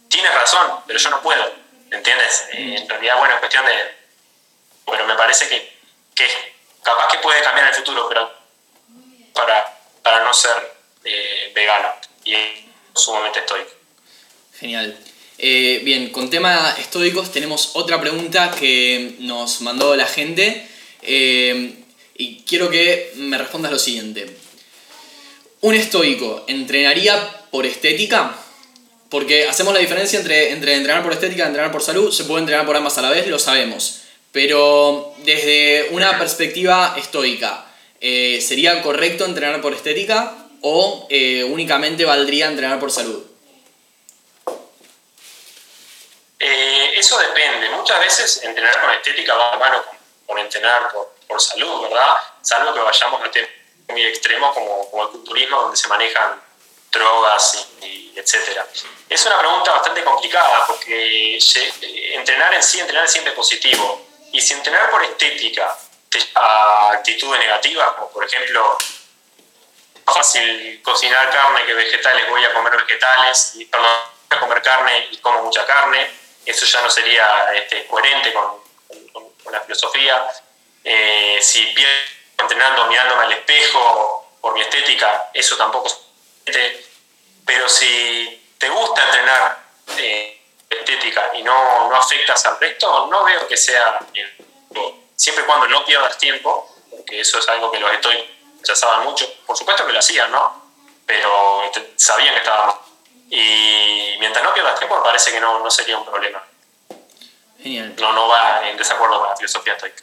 [0.08, 2.46] tienes razón, pero yo no puedo ¿entiendes?
[2.52, 3.98] Eh, en realidad, bueno, es cuestión de...
[4.84, 5.78] Bueno, me parece que,
[6.14, 8.32] que capaz que puede cambiar el futuro, pero
[9.34, 9.77] para,
[10.08, 10.56] para no ser
[11.04, 11.88] eh, vegano
[12.24, 12.34] y
[12.94, 13.68] sumamente estoico.
[14.58, 14.98] Genial.
[15.36, 20.66] Eh, bien, con tema estoicos tenemos otra pregunta que nos mandó la gente
[21.02, 21.74] eh,
[22.16, 24.34] y quiero que me respondas lo siguiente.
[25.60, 28.34] ¿Un estoico entrenaría por estética?
[29.10, 32.12] Porque hacemos la diferencia entre, entre entrenar por estética y entrenar por salud.
[32.12, 34.04] Se puede entrenar por ambas a la vez, lo sabemos.
[34.32, 37.67] Pero desde una perspectiva estoica,
[38.00, 43.24] eh, ¿sería correcto entrenar por estética o eh, únicamente valdría entrenar por salud?
[46.38, 47.68] Eh, eso depende.
[47.70, 49.84] Muchas veces entrenar con estética va a mano
[50.26, 52.16] con, entrenar por, por, salud, ¿verdad?
[52.42, 53.50] Salvo que vayamos a temas
[53.88, 56.40] muy extremos como, como el culturismo, donde se manejan
[56.92, 58.66] drogas y, etcétera.
[59.08, 61.38] Es una pregunta bastante complicada porque
[62.14, 64.06] entrenar en sí, entrenar es siempre positivo.
[64.30, 65.76] Y si entrenar por estética
[66.34, 68.78] a actitudes negativas, como por ejemplo,
[69.94, 73.90] es fácil cocinar carne que vegetales, voy a comer vegetales, y perdón,
[74.28, 76.10] voy a comer carne y como mucha carne,
[76.44, 78.66] eso ya no sería este, coherente con,
[79.50, 80.28] la filosofía.
[80.84, 81.94] Eh, si pierdo
[82.38, 85.98] entrenando mirándome al espejo por mi estética, eso tampoco es
[87.44, 89.58] pero si te gusta entrenar
[89.96, 93.98] eh, estética y no, no, afectas al resto, no veo que sea
[95.18, 98.16] siempre y cuando no pierdas tiempo, porque eso es algo que los estoy
[98.58, 100.70] rechazaban mucho, por supuesto que lo hacían, ¿no?
[101.04, 102.76] Pero sabían que estaba mal.
[103.30, 106.42] Y mientras no pierdas tiempo, me parece que no, no sería un problema.
[107.62, 107.94] Genial.
[107.98, 110.02] No, no va en desacuerdo con la filosofía estoica.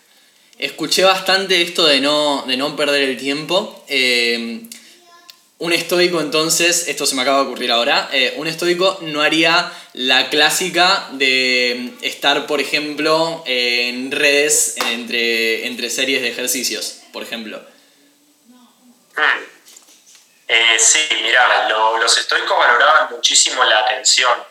[0.58, 3.84] Escuché bastante esto de no, de no perder el tiempo.
[3.88, 4.62] Eh,
[5.58, 9.72] un estoico entonces, esto se me acaba de ocurrir ahora, eh, un estoico no haría
[9.94, 17.62] la clásica de estar, por ejemplo, en redes entre, entre series de ejercicios, por ejemplo.
[19.16, 19.44] Hmm.
[20.48, 24.44] Eh, sí, mira, los estoicos valoraban muchísimo la atención.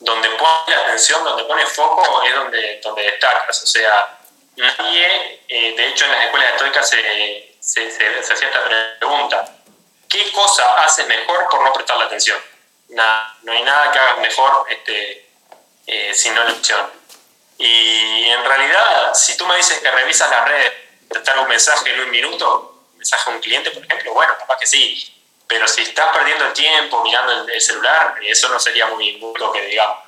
[0.00, 3.62] Donde pone la atención, donde pone foco, es donde, donde destacas.
[3.62, 4.18] O sea,
[4.56, 8.64] nadie, eh, de hecho en las escuelas estoicas se, se, se, se hacía esta
[8.98, 9.59] pregunta
[10.10, 12.36] ¿Qué cosa haces mejor por no prestarle atención?
[12.88, 15.24] Nada, no hay nada que hagas mejor este,
[15.86, 16.84] eh, sin no atención.
[17.56, 20.72] Y en realidad, si tú me dices que revisas las redes,
[21.24, 24.58] dar un mensaje en un minuto, un mensaje a un cliente, por ejemplo, bueno, capaz
[24.58, 25.14] que sí.
[25.46, 29.62] Pero si estás perdiendo el tiempo mirando el, celular, eso no sería muy lo que
[29.62, 29.98] digamos.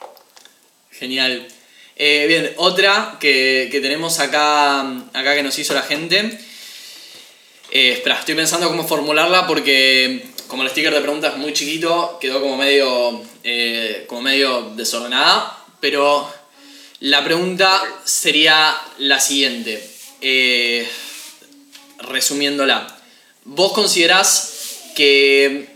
[0.90, 1.46] Genial.
[1.94, 6.40] Eh, bien, otra que, que, tenemos acá, acá que nos hizo la gente
[7.72, 12.42] espera, estoy pensando cómo formularla porque como el sticker de preguntas es muy chiquito, quedó
[12.42, 16.30] como medio, eh, como medio desordenada, pero
[17.00, 19.82] la pregunta sería la siguiente,
[20.20, 20.86] eh,
[22.00, 22.86] resumiéndola.
[23.44, 25.68] ¿Vos considerás que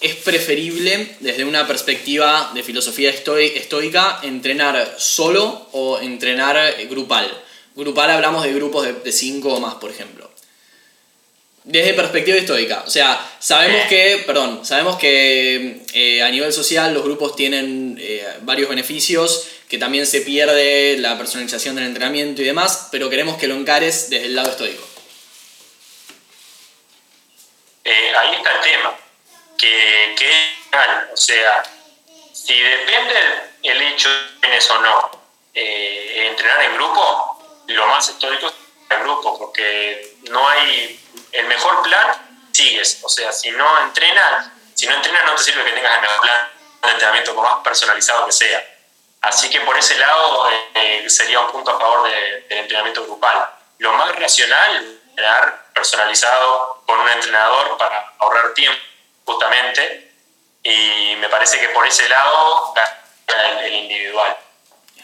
[0.00, 7.28] es preferible desde una perspectiva de filosofía estoica entrenar solo o entrenar grupal?
[7.74, 10.29] Grupal hablamos de grupos de 5 o más, por ejemplo
[11.64, 12.82] desde perspectiva histórica.
[12.86, 18.26] O sea, sabemos que, perdón, sabemos que eh, a nivel social los grupos tienen eh,
[18.42, 23.46] varios beneficios, que también se pierde la personalización del entrenamiento y demás, pero queremos que
[23.46, 24.82] lo encares desde el lado estoico.
[27.84, 28.96] Eh, ahí está el tema,
[29.56, 30.30] que, que
[31.12, 31.62] o sea,
[32.32, 33.14] si depende
[33.62, 35.10] el hecho de tienes o no
[35.54, 38.54] entrenar en grupo, lo más estoico es
[38.90, 41.00] en grupo, porque no hay
[41.32, 42.06] el mejor plan,
[42.52, 43.00] sigues.
[43.02, 46.20] O sea, si no entrenas, si no entrenas no te sirve que tengas el mejor
[46.20, 46.48] plan
[46.82, 48.64] de entrenamiento, por más personalizado que sea.
[49.22, 53.50] Así que por ese lado eh, sería un punto a favor del entrenamiento grupal.
[53.78, 58.80] Lo más racional, entrenar personalizado con un entrenador para ahorrar tiempo,
[59.24, 60.12] justamente,
[60.62, 62.74] y me parece que por ese lado
[63.26, 64.36] el, el individual.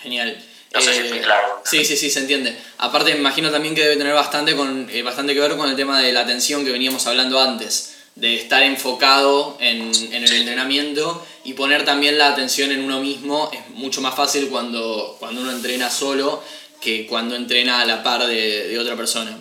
[0.01, 0.56] Genial.
[0.77, 1.63] No sé si eh, claro.
[1.65, 2.57] Sí, sí, sí, se entiende.
[2.79, 5.77] Aparte, me imagino también que debe tener bastante, con, eh, bastante que ver con el
[5.77, 11.27] tema de la atención que veníamos hablando antes, de estar enfocado en, en el entrenamiento
[11.45, 13.51] y poner también la atención en uno mismo.
[13.53, 16.43] Es mucho más fácil cuando, cuando uno entrena solo
[16.81, 19.37] que cuando entrena a la par de, de otra persona.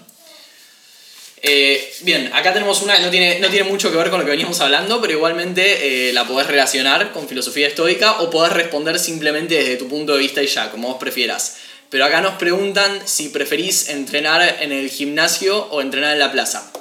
[1.48, 4.26] Eh, bien, acá tenemos una que no tiene, no tiene mucho que ver con lo
[4.26, 8.98] que veníamos hablando, pero igualmente eh, la podés relacionar con filosofía estoica o podés responder
[8.98, 11.58] simplemente desde tu punto de vista y ya, como vos prefieras.
[11.92, 16.72] Pero acá nos preguntan si preferís entrenar en el gimnasio o entrenar en la plaza.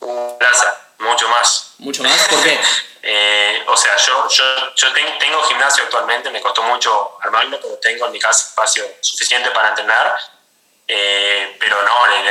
[0.00, 1.74] Plaza, mucho más.
[1.78, 2.28] ¿Mucho más?
[2.28, 2.58] ¿Por qué?
[3.02, 4.44] Eh, o sea, yo, yo,
[4.76, 9.50] yo tengo gimnasio actualmente, me costó mucho armarlo, pero tengo en mi casa espacio suficiente
[9.52, 10.14] para entrenar
[10.92, 12.22] eh, pero no, la,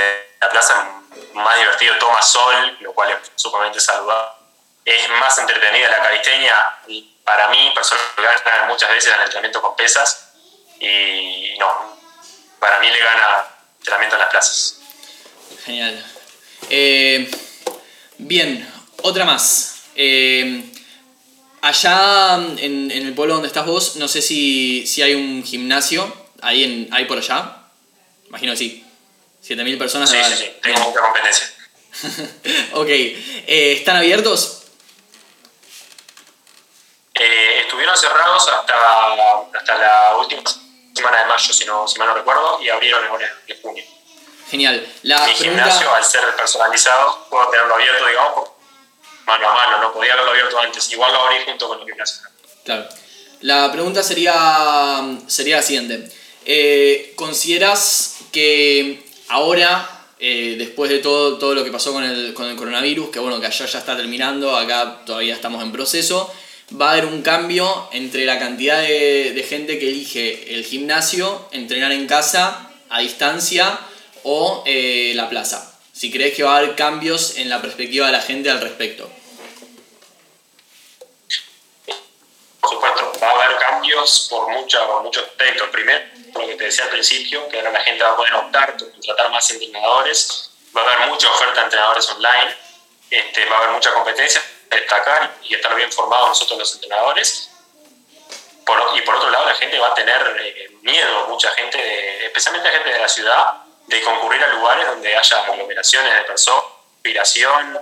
[0.41, 1.01] la plaza
[1.33, 4.31] más divertido, toma sol, lo cual es sumamente saludable.
[4.83, 6.55] Es más entretenida la calistenia
[6.87, 10.33] y para mí, personalmente, gana muchas veces el entrenamiento con pesas
[10.79, 11.97] y no,
[12.59, 13.45] para mí le gana
[13.77, 14.79] entrenamiento en las plazas.
[15.63, 16.05] Genial.
[16.69, 17.31] Eh,
[18.17, 18.69] bien,
[19.03, 19.83] otra más.
[19.95, 20.63] Eh,
[21.61, 26.63] allá en, el pueblo donde estás vos, no sé si, si hay un gimnasio ahí
[26.63, 27.58] en, hay por allá.
[28.29, 28.85] Imagino que sí.
[29.43, 30.09] 7.000 personas.
[30.09, 31.47] Sí, sí, sí, tengo mucha competencia.
[32.73, 32.87] ok.
[32.87, 34.63] Eh, ¿Están abiertos?
[37.13, 38.73] Eh, estuvieron cerrados hasta,
[39.57, 40.41] hasta la última
[40.95, 43.03] semana de mayo, si, no, si mal no recuerdo, y abrieron
[43.47, 43.83] en, junio.
[44.49, 44.87] Genial.
[45.03, 48.49] La Mi gimnasio, al ser personalizado, puedo tenerlo abierto, digamos,
[49.25, 50.91] mano a mano, no podía haberlo abierto antes.
[50.91, 52.23] Igual lo abrí junto con el gimnasio.
[52.63, 52.87] Claro.
[53.41, 56.11] La pregunta sería, sería la siguiente.
[56.45, 62.47] Eh, ¿Consideras que ahora, eh, después de todo, todo lo que pasó con el, con
[62.47, 66.31] el coronavirus, que bueno, que allá ya está terminando, acá todavía estamos en proceso,
[66.79, 71.91] va a haber un cambio entre la cantidad de, gente que elige el gimnasio, entrenar
[71.91, 73.79] en casa, a distancia
[74.23, 75.79] o eh, la plaza?
[75.93, 79.09] Si crees que va a haber cambios en la perspectiva de la gente al respecto.
[82.61, 85.67] Por supuesto, va a haber cambios por, mucho, muchos aspectos.
[85.71, 85.99] Primero,
[86.33, 88.91] lo que te decía al principio, que ahora la gente va a poder optar por
[88.91, 92.55] contratar más entrenadores, va a haber mucha oferta de entrenadores online,
[93.09, 97.51] este, va a haber mucha competencia, destacar y estar bien formados nosotros los entrenadores.
[98.95, 102.75] y por otro lado, la gente va a tener eh, miedo, mucha gente, especialmente la
[102.75, 103.53] gente de la ciudad,
[103.87, 106.65] de concurrir a lugares donde haya aglomeraciones de personas,
[106.97, 107.79] inspiración,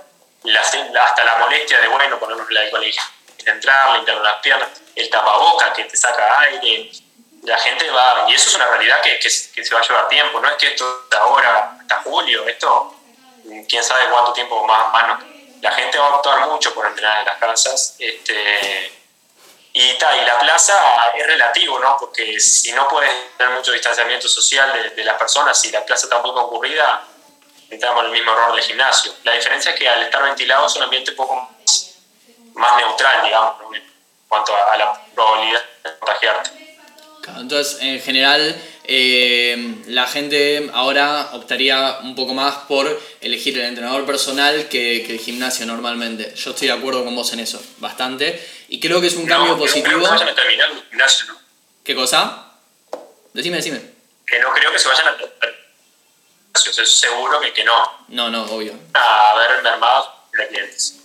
[0.97, 2.85] hasta la molestia de, bueno, ponernos la alcohol
[3.45, 6.91] entrar, limpiar las piernas, el tapaboca que te saca aire,
[7.47, 10.37] la gente va, y eso es una realidad que, que, se va a llevar tiempo,
[10.41, 12.93] no es que esto ahora, hasta julio, esto,
[13.69, 15.23] quién sabe cuánto tiempo más, más
[15.61, 18.91] la gente va a optar mucho por entrenar en las casas, este,
[19.71, 20.73] y, y la plaza
[21.15, 21.95] es relativo, ¿no?
[21.97, 26.19] Porque si no puedes tener mucho distanciamiento social de, las personas, y la plaza está
[26.19, 27.01] muy concurrida,
[27.69, 29.13] entramos en el mismo error del gimnasio.
[29.23, 31.49] La diferencia es que al estar ventilado es un ambiente un poco
[32.55, 33.93] más, neutral, digamos, en
[34.27, 36.56] cuanto a la probabilidad de contagiarte.
[37.39, 44.05] Entonces, en general, eh, la gente ahora optaría un poco más por elegir el entrenador
[44.05, 46.33] personal que, el gimnasio normalmente.
[46.35, 48.41] Yo estoy de acuerdo con vos en eso, bastante.
[48.69, 49.97] Y creo que es un cambio positivo.
[49.97, 51.39] No creo que vayan a terminar el gimnasio, ¿no?
[51.83, 52.53] ¿Qué cosa?
[53.33, 53.81] Decime, decime.
[54.25, 55.57] Que no creo que se vayan a terminar
[56.85, 57.73] seguro que, que no.
[58.09, 58.73] No, no, obvio.
[58.93, 60.99] A ver mermados de clientes.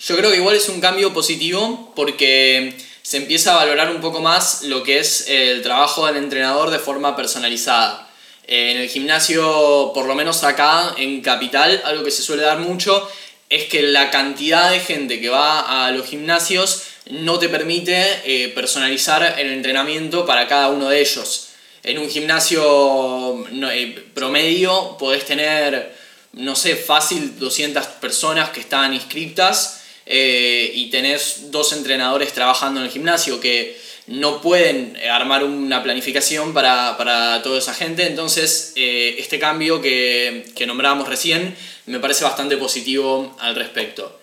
[0.00, 2.76] Yo creo que igual es un cambio positivo porque
[3.08, 6.78] se empieza a valorar un poco más lo que es el trabajo del entrenador de
[6.78, 8.06] forma personalizada.
[8.46, 13.10] En el gimnasio, por lo menos acá en Capital, algo que se suele dar mucho
[13.48, 18.50] es que la cantidad de gente que va a los gimnasios no te permite eh,
[18.50, 21.48] personalizar el entrenamiento para cada uno de ellos.
[21.84, 23.42] En un gimnasio
[23.72, 25.96] eh, promedio podés tener,
[26.34, 29.77] no sé, fácil 200 personas que están inscritas
[30.10, 36.54] eh, y tenés dos entrenadores trabajando en el gimnasio que no pueden armar una planificación
[36.54, 38.06] para, para toda esa gente.
[38.06, 44.18] Entonces, eh, este cambio que, que nombrábamos recién me parece bastante positivo al respecto.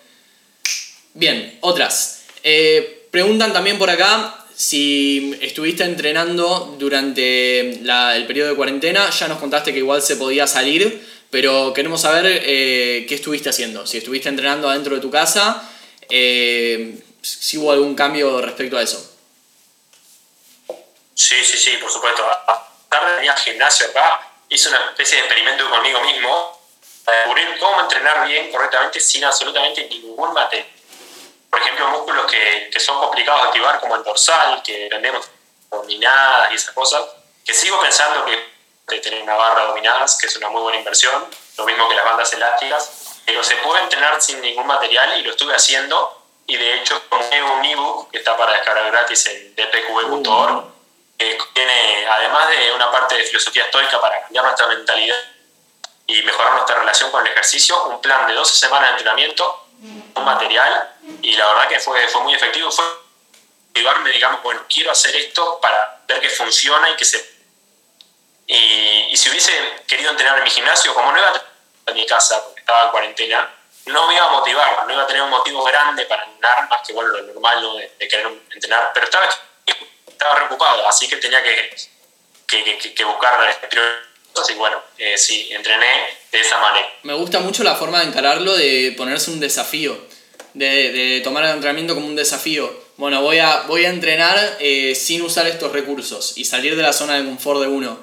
[1.14, 2.24] Bien, otras.
[2.42, 9.08] Eh, preguntan también por acá si estuviste entrenando durante el periodo de cuarentena.
[9.10, 13.86] Ya nos contaste que igual se podía salir, pero queremos saber qué estuviste haciendo.
[13.86, 15.70] Si estuviste entrenando adentro de tu casa
[16.08, 18.98] eh, si hubo algún cambio respecto a eso.
[21.14, 22.24] Sí, sí, sí, por supuesto.
[22.88, 26.60] Tarde al gimnasio acá, hice una especie de experimento conmigo mismo
[27.04, 30.68] para descubrir cómo entrenar bien, correctamente, sin absolutamente ningún material.
[31.50, 35.26] Por ejemplo, músculos que, que son complicados de activar, como el dorsal, que vendemos
[35.70, 37.04] dominadas y esas cosas,
[37.44, 38.56] que sigo pensando que
[38.88, 41.26] de tener una barra dominadas, que es una muy buena inversión,
[41.56, 45.32] lo mismo que las bandas elásticas, pero se puede entrenar sin ningún material y lo
[45.32, 46.22] estuve haciendo.
[46.46, 50.64] Y de hecho, tomé un ebook que está para descargar gratis en dpqb.org,
[51.18, 55.16] que tiene, además de una parte de filosofía estoica para cambiar nuestra mentalidad
[56.06, 59.66] y mejorar nuestra relación con el ejercicio, un plan de 12 semanas de entrenamiento,
[60.14, 62.70] un material, y la verdad que fue, fue muy efectivo.
[62.70, 62.84] Fue
[63.68, 67.36] motivarme, digamos, bueno, quiero hacer esto para ver que funciona y que se.
[68.46, 69.52] Y, y si hubiese
[69.88, 71.55] querido entrenar en mi gimnasio, como no iba a
[71.86, 73.54] en mi casa, porque estaba en cuarentena,
[73.86, 76.86] no me iba a motivar, no iba a tener un motivo grande para entrenar, más
[76.86, 79.28] que bueno, lo normal de, querer entrenar, pero estaba,
[80.06, 81.76] estaba preocupado, así que tenía que,
[82.46, 83.38] que, que, que buscar
[84.48, 85.86] y bueno, eh, sí, entrené
[86.30, 86.86] de esa manera.
[87.02, 89.98] Me gusta mucho la forma de encararlo, de ponerse un desafío,
[90.52, 92.70] de, de tomar el entrenamiento como un desafío.
[92.96, 96.92] Bueno, voy a, voy a entrenar eh, sin usar estos recursos y salir de la
[96.92, 97.98] zona de confort de uno.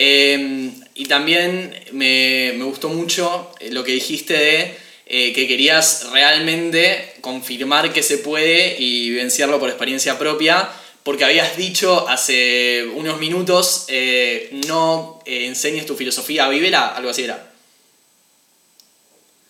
[0.00, 7.92] Eh, y también me, me, gustó mucho lo que dijiste de que querías realmente confirmar
[7.92, 10.70] que se puede y vivenciarlo por experiencia propia
[11.08, 17.24] porque habías dicho hace unos minutos, eh, no eh, enseñes tu filosofía, vívela, algo así
[17.24, 17.50] era.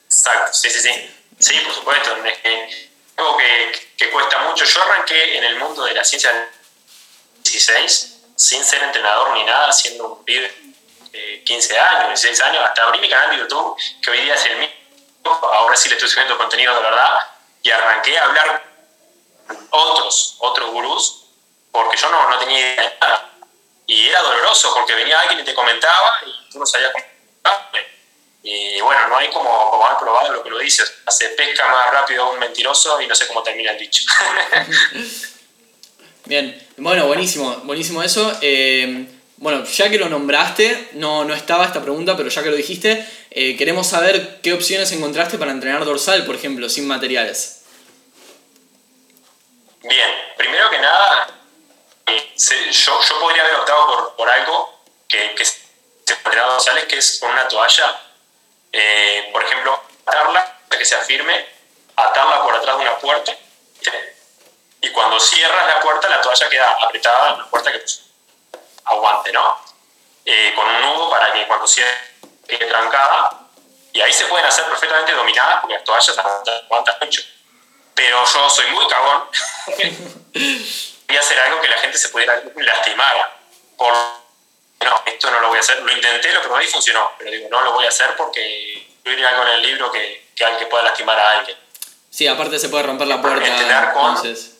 [0.04, 0.90] Exacto, sí, sí, sí.
[1.36, 2.10] Sí, por supuesto.
[2.44, 4.64] Es algo que, que, cuesta mucho.
[4.64, 6.44] Yo arranqué en el mundo de la ciencia del
[7.42, 10.54] 16, sin ser entrenador ni nada, siendo un pibe
[11.10, 14.44] de 15 años, 16 años, hasta abrí mi canal de YouTube, que hoy día es
[14.46, 14.74] el mismo.
[15.24, 17.14] Ahora sí le estoy subiendo contenido de verdad,
[17.62, 18.64] y arranqué a hablar
[19.70, 21.24] otros, otros gurús
[21.72, 23.30] porque yo no, no tenía idea de nada.
[23.86, 27.04] Y era doloroso porque venía alguien y te comentaba y tú no sabías cómo
[28.44, 30.94] Y bueno, no hay como, como lo que lo dices.
[31.08, 34.04] Se pesca más rápido un mentiroso y no sé cómo termina el dicho.
[36.24, 38.36] Bien, bueno, buenísimo, buenísimo eso.
[38.40, 39.06] Eh,
[39.36, 43.06] bueno, ya que lo nombraste, no, no estaba esta pregunta, pero ya que lo dijiste,
[43.30, 47.62] eh, queremos saber qué opciones encontraste para entrenar dorsal, por ejemplo, sin materiales.
[49.82, 51.28] Bien, primero que nada,
[52.06, 55.68] yo, yo podría haber optado por, por algo que, que se
[56.46, 58.00] dorsales, que es con una toalla,
[58.72, 61.44] eh, por ejemplo, atarla, que sea firme,
[61.96, 63.36] atarla por atrás de una puerta,
[64.80, 68.02] y cuando cierras la puerta, la toalla queda apretada en la puerta que pues,
[68.84, 69.58] aguante, ¿no?
[70.24, 71.96] Eh, con un nudo para que cuando cierre
[72.46, 73.48] quede trancada,
[73.92, 77.22] y ahí se pueden hacer perfectamente dominadas porque las toallas aguantan mucho.
[77.94, 79.24] Pero yo soy muy cagón.
[81.08, 83.40] voy a hacer algo que la gente se pudiera lastimar.
[83.76, 85.82] Por, no, esto no lo voy a hacer.
[85.82, 89.26] Lo intenté, lo probé y funcionó, pero digo, no lo voy a hacer porque incluir
[89.26, 91.56] algo en el libro que, que, que pueda lastimar a alguien.
[92.10, 93.46] Sí, aparte se puede romper la puerta.
[93.46, 94.57] entonces.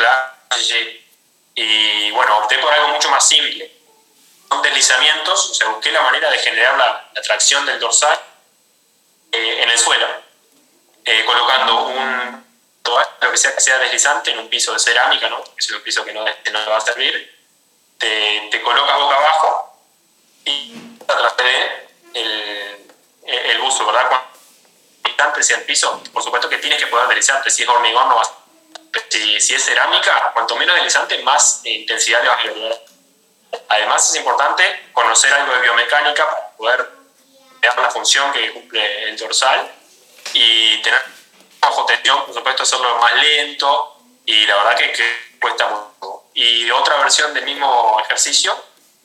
[0.00, 1.06] Claro, sí.
[1.54, 3.70] Y bueno, opté por algo mucho más simple.
[4.48, 8.18] Con deslizamientos, o sea, busqué la manera de generar la, la tracción del dorsal
[9.30, 10.06] eh, en el suelo,
[11.04, 12.40] eh, colocando un
[13.20, 15.44] lo que sea que sea deslizante en un piso de cerámica, ¿no?
[15.44, 17.38] que es un piso que no, no va a servir,
[17.98, 19.78] te, te colocas boca abajo
[20.46, 22.90] y trascede el,
[23.26, 24.08] el buzo, ¿verdad?
[24.08, 28.16] Cuando sea el piso, por supuesto que tienes que poder deslizarte, si es hormigón no
[28.16, 28.39] vas
[29.08, 32.90] si, si es cerámica, cuanto menos deslizante, más intensidad le vas a.
[33.68, 36.90] Además es importante conocer algo de biomecánica para poder
[37.60, 39.70] ver la función que cumple el dorsal
[40.32, 41.02] y tener
[41.60, 46.24] bajo tensión, por supuesto, hacerlo más lento y la verdad que, cuesta mucho.
[46.34, 48.56] Y otra versión del mismo ejercicio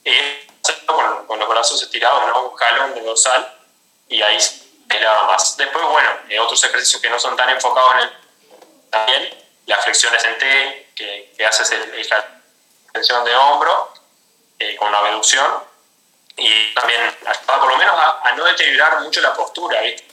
[0.03, 2.49] es hacerlo con, los brazos estirados, ¿no?
[2.49, 3.57] un jalón de dorsal
[4.07, 4.37] y ahí
[4.89, 5.57] eleva más.
[5.57, 8.11] Después, bueno, eh, otros ejercicios que no son tan enfocados en el
[8.89, 12.07] también, las flexiones en T, que, que haces el, el
[12.93, 13.93] tensión de hombro
[14.59, 15.45] eh, con una abducción
[16.37, 17.01] y también
[17.45, 20.05] por lo menos a, a no deteriorar mucho la postura, ¿viste?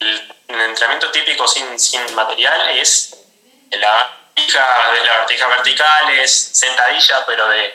[0.00, 3.16] el, entrenamiento típico sin, sin material es
[3.70, 7.74] la vertija, de las vertijas verticales, sentadilla, pero de,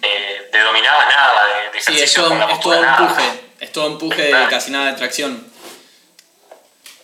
[0.00, 3.86] de, de dominadas nada, de, de ejercicio sí, es todo, es todo empuje, es todo
[3.86, 5.52] empuje de casi nada de tracción.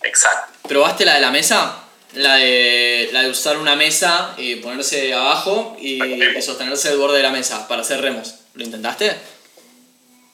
[0.01, 0.67] Exacto.
[0.67, 1.83] ¿Probaste la de la mesa?
[2.13, 7.17] La de, la de usar una mesa y ponerse abajo y, y sostenerse el borde
[7.17, 8.35] de la mesa para hacer remos.
[8.55, 9.15] ¿Lo intentaste?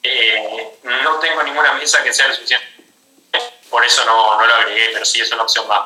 [0.04, 2.76] Eh, no tengo ninguna mesa que sea lo suficiente
[3.76, 5.82] por eso no, no lo agregué, pero sí es una opción más.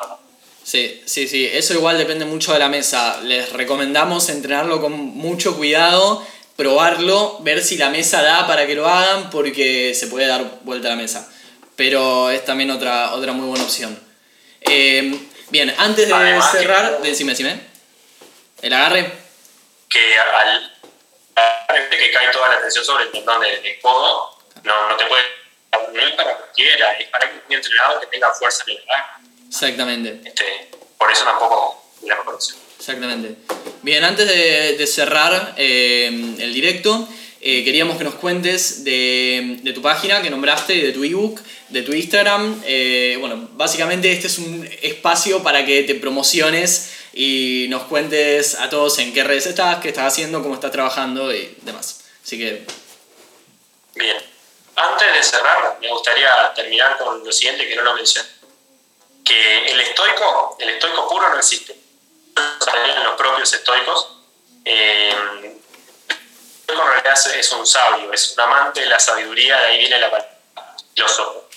[0.62, 3.20] Sí, sí, sí, eso igual depende mucho de la mesa.
[3.22, 6.24] Les recomendamos entrenarlo con mucho cuidado,
[6.54, 10.86] probarlo, ver si la mesa da para que lo hagan, porque se puede dar vuelta
[10.86, 11.28] a la mesa.
[11.74, 13.98] Pero es también otra, otra muy buena opción.
[14.60, 15.18] Eh,
[15.50, 17.60] bien, antes de cerrar, decime, decime.
[18.62, 19.12] ¿El agarre?
[19.88, 20.72] Que al,
[21.68, 25.06] al que cae toda la atención sobre el tendón de, de codo, no, no te
[25.06, 25.40] puede
[25.92, 28.84] no es para cualquiera, es para un entrenado que tenga fuerza en el
[29.48, 30.28] Exactamente.
[30.28, 32.38] Este, por eso tampoco la mejor
[32.78, 33.36] Exactamente.
[33.82, 37.08] Bien, antes de, de cerrar eh, el directo,
[37.42, 41.82] eh, queríamos que nos cuentes de, de, tu página que nombraste, de tu ebook, de
[41.82, 42.62] tu Instagram.
[42.66, 48.68] Eh, bueno, básicamente este es un espacio para que te promociones y nos cuentes a
[48.68, 52.02] todos en qué redes estás, qué estás haciendo, cómo estás trabajando y demás.
[52.22, 52.66] Así que...
[53.94, 54.16] Bien.
[54.76, 58.28] Antes de cerrar, me gustaría terminar con lo siguiente que no lo mencioné.
[59.24, 61.74] Que el estoico, el estoico puro no existe.
[63.04, 64.16] Los propios estoicos.
[64.64, 65.59] Eh,
[66.72, 70.10] en realidad es un sabio, es un amante de la sabiduría, de ahí viene la
[70.10, 70.36] palabra
[70.94, 71.48] filósofo.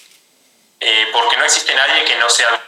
[0.80, 2.62] Eh, porque no existe nadie que no sea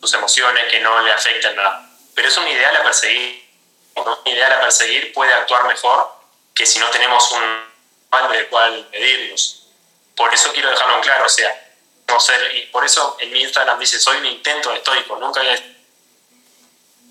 [0.00, 1.88] sus emociones, que no le afecten nada.
[2.14, 3.46] Pero es un ideal a perseguir.
[3.94, 6.12] Un ideal a perseguir puede actuar mejor
[6.54, 7.66] que si no tenemos un
[8.10, 9.68] mal del cual medirnos.
[10.16, 11.66] Por eso quiero dejarlo en claro, o sea,
[12.08, 15.42] no ser, y por eso en mi Instagram dice, soy un intento estoico, nunca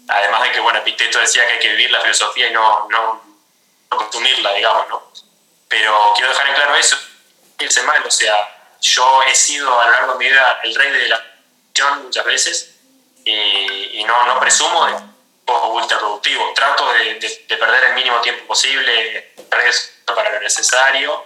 [0.07, 3.21] Además de que, bueno, Epicteto decía que hay que vivir la filosofía y no, no,
[3.25, 3.34] no
[3.97, 5.11] consumirla, digamos, ¿no?
[5.67, 6.97] Pero quiero dejar en claro eso,
[7.59, 10.91] irse mal, o sea, yo he sido a lo largo de mi vida el rey
[10.91, 12.75] de la acción muchas veces
[13.25, 14.93] y, no, no presumo de
[15.69, 16.53] ultra productivo.
[16.53, 19.33] Trato de, de, perder el mínimo tiempo posible
[20.13, 21.25] para lo necesario,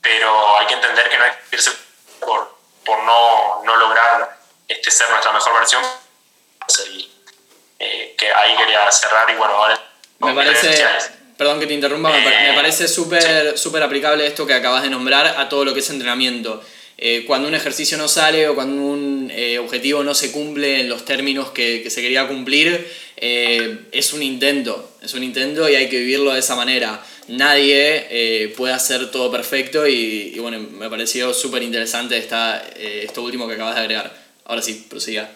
[0.00, 1.70] pero hay que entender que no hay que irse
[2.20, 4.38] por, por no, no lograr
[4.68, 5.82] este, ser nuestra mejor versión.
[7.78, 9.78] Eh, que ahí quería cerrar y bueno, ahora...
[10.18, 10.84] Me parece,
[11.36, 15.26] perdón que te interrumpa, me, eh, parece súper súper aplicable esto que acabas de nombrar
[15.38, 16.62] a todo lo que es entrenamiento.
[16.98, 20.88] Eh, cuando un ejercicio no sale o cuando un eh, objetivo no se cumple en
[20.88, 25.90] los términos que, se quería cumplir, eh, es un intento, es un intento y hay
[25.90, 27.04] que vivirlo de esa manera.
[27.28, 33.74] Nadie puede hacer todo perfecto y, bueno, me pareció súper interesante esto último que acabas
[33.74, 34.16] de agregar.
[34.44, 35.28] Ahora sí, prosiga.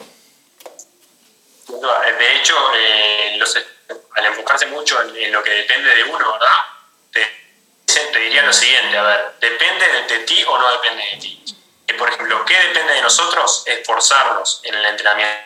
[1.69, 2.55] De hecho,
[4.15, 6.57] al enfocarse mucho en, lo que depende de uno, ¿verdad?
[8.13, 11.45] te diría lo siguiente, a ver, ¿depende de, ti o no depende de ti?
[11.87, 13.65] Que, por ejemplo, ¿qué depende de nosotros?
[13.67, 15.43] Esforzarnos en el entrenamiento,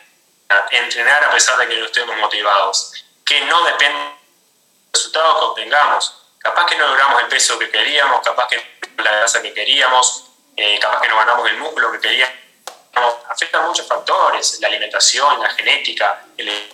[0.70, 2.92] entrenar a pesar de que no estemos motivados,
[3.24, 4.12] que no depende del
[4.92, 6.20] resultado que obtengamos.
[6.38, 8.56] Capaz que no logramos el peso que queríamos, capaz que
[8.96, 12.34] no la grasa que queríamos, eh, capaz que no ganamos el músculo que queríamos.
[13.28, 16.70] Afectan muchos factores, la alimentación, la genética, el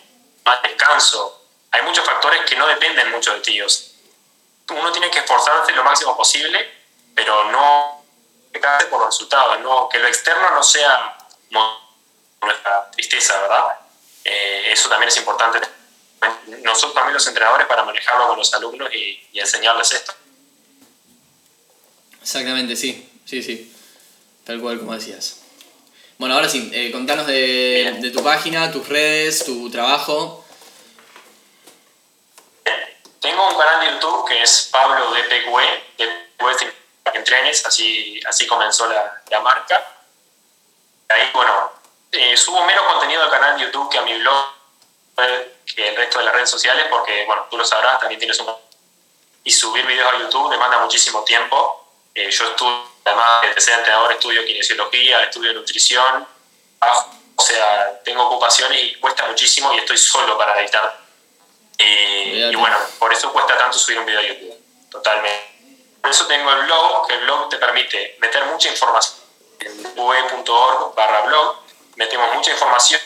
[0.63, 1.40] descanso.
[1.73, 6.17] Hay muchos factores que no dependen mucho de ti uno tiene que esforzarse lo máximo
[6.17, 6.69] posible,
[7.15, 8.01] pero no
[8.91, 11.17] por los resultados, no, que lo externo no sea
[12.43, 13.67] nuestra tristeza, ¿verdad?
[14.25, 15.61] Eh, eso también es importante.
[16.63, 20.13] Nosotros también los entrenadores para manejarlo con los alumnos y, enseñarles esto.
[22.21, 23.75] Exactamente, sí, sí, sí,
[24.45, 25.41] tal cual como decías.
[26.19, 30.45] Bueno, ahora sí, eh, contanos de, de tu página, tus redes, tu trabajo.
[33.21, 38.47] Tengo un canal de YouTube que es Pablo DPQE, DPQE para que entrenes, así, así
[38.47, 39.85] comenzó la, la marca.
[41.09, 41.73] Ahí, bueno,
[42.13, 44.47] eh, subo menos contenido al canal de YouTube que a mi blog,
[45.75, 48.55] que el resto de las redes sociales, porque, bueno, tú lo sabrás, también tienes un...
[49.45, 51.89] Y subir videos a YouTube demanda muchísimo tiempo.
[52.15, 56.27] Eh, yo estudio, además de ser entrenador, estudio kinesiología, estudio nutrición,
[57.37, 61.10] o sea, tengo ocupaciones y cuesta muchísimo y estoy solo para editar
[61.83, 64.55] y, bueno, por eso cuesta tanto subir un video a YouTube,
[64.91, 65.51] totalmente.
[66.01, 69.17] Por eso tengo el blog, que el blog te permite meter mucha información.
[69.61, 71.57] En ue.org barra blog
[71.97, 73.01] metemos mucha información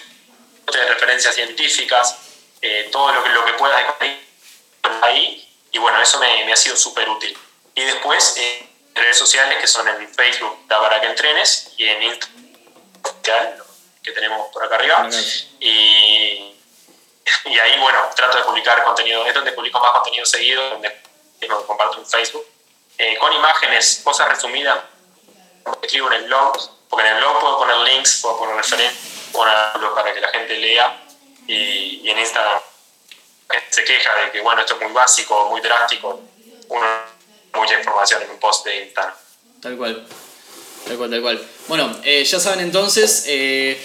[0.72, 2.16] de referencias científicas,
[2.62, 3.81] eh, todo lo que, lo que puedas
[5.03, 5.49] ahí.
[5.72, 7.37] Y bueno, eso me, me ha sido súper útil.
[7.75, 13.59] Y después, eh, redes sociales que son en Facebook, para que entrenes, y en Instagram,
[14.03, 15.09] que tenemos por acá arriba.
[15.61, 16.53] Y
[17.45, 20.93] y ahí, bueno, trato de publicar contenido, es donde publico más contenido seguido, donde
[21.66, 22.47] comparto en Facebook,
[22.99, 24.79] eh, con imágenes, cosas resumidas,
[25.83, 26.53] escribo en el blog,
[26.89, 28.95] porque en el blog puedo poner links, puedo poner referencias,
[29.33, 31.05] para que la gente lea,
[31.47, 32.61] y, y en Instagram
[33.70, 36.20] se queja de que, bueno, esto es muy básico, muy drástico,
[36.68, 36.87] uno
[37.55, 39.14] mucha información en un post de Instagram.
[39.61, 40.07] Tal cual,
[40.87, 41.49] tal cual, tal cual.
[41.68, 43.25] Bueno, eh, ya saben entonces...
[43.27, 43.81] Eh,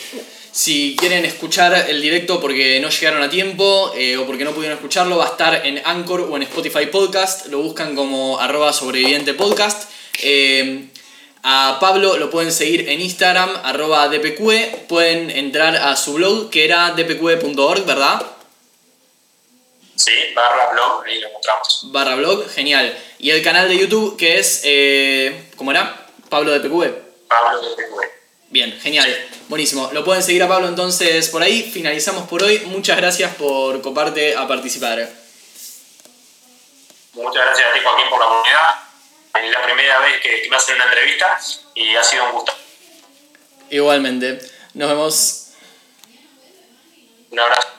[0.52, 4.78] si quieren escuchar el directo porque no llegaron a tiempo eh, o porque no pudieron
[4.78, 7.48] escucharlo, va a estar en Anchor o en Spotify Podcast.
[7.48, 9.90] Lo buscan como arroba sobreviviente podcast.
[10.22, 10.90] Eh,
[11.44, 14.88] a Pablo lo pueden seguir en Instagram, arroba dpq.
[14.88, 18.22] Pueden entrar a su blog que era dpq.org, ¿verdad?
[19.96, 21.82] Sí, barra blog, ahí lo encontramos.
[21.92, 22.98] Barra blog, genial.
[23.20, 26.08] Y el canal de YouTube que es, eh, ¿cómo era?
[26.30, 27.28] Pablo DPQ.
[27.28, 28.19] Pablo DPQ.
[28.52, 29.30] Bien, genial.
[29.48, 29.90] Buenísimo.
[29.94, 31.70] Lo pueden seguir a Pablo entonces por ahí.
[31.72, 32.60] Finalizamos por hoy.
[32.66, 35.08] Muchas gracias por coparte a participar.
[37.14, 38.70] Muchas gracias a ti, Joaquín, por la oportunidad.
[39.36, 41.40] Es la primera vez que, me hacen una entrevista
[41.76, 42.54] y ha sido un gusto.
[43.70, 44.40] Igualmente.
[44.74, 45.48] Nos vemos.
[47.30, 47.70] Un abrazo.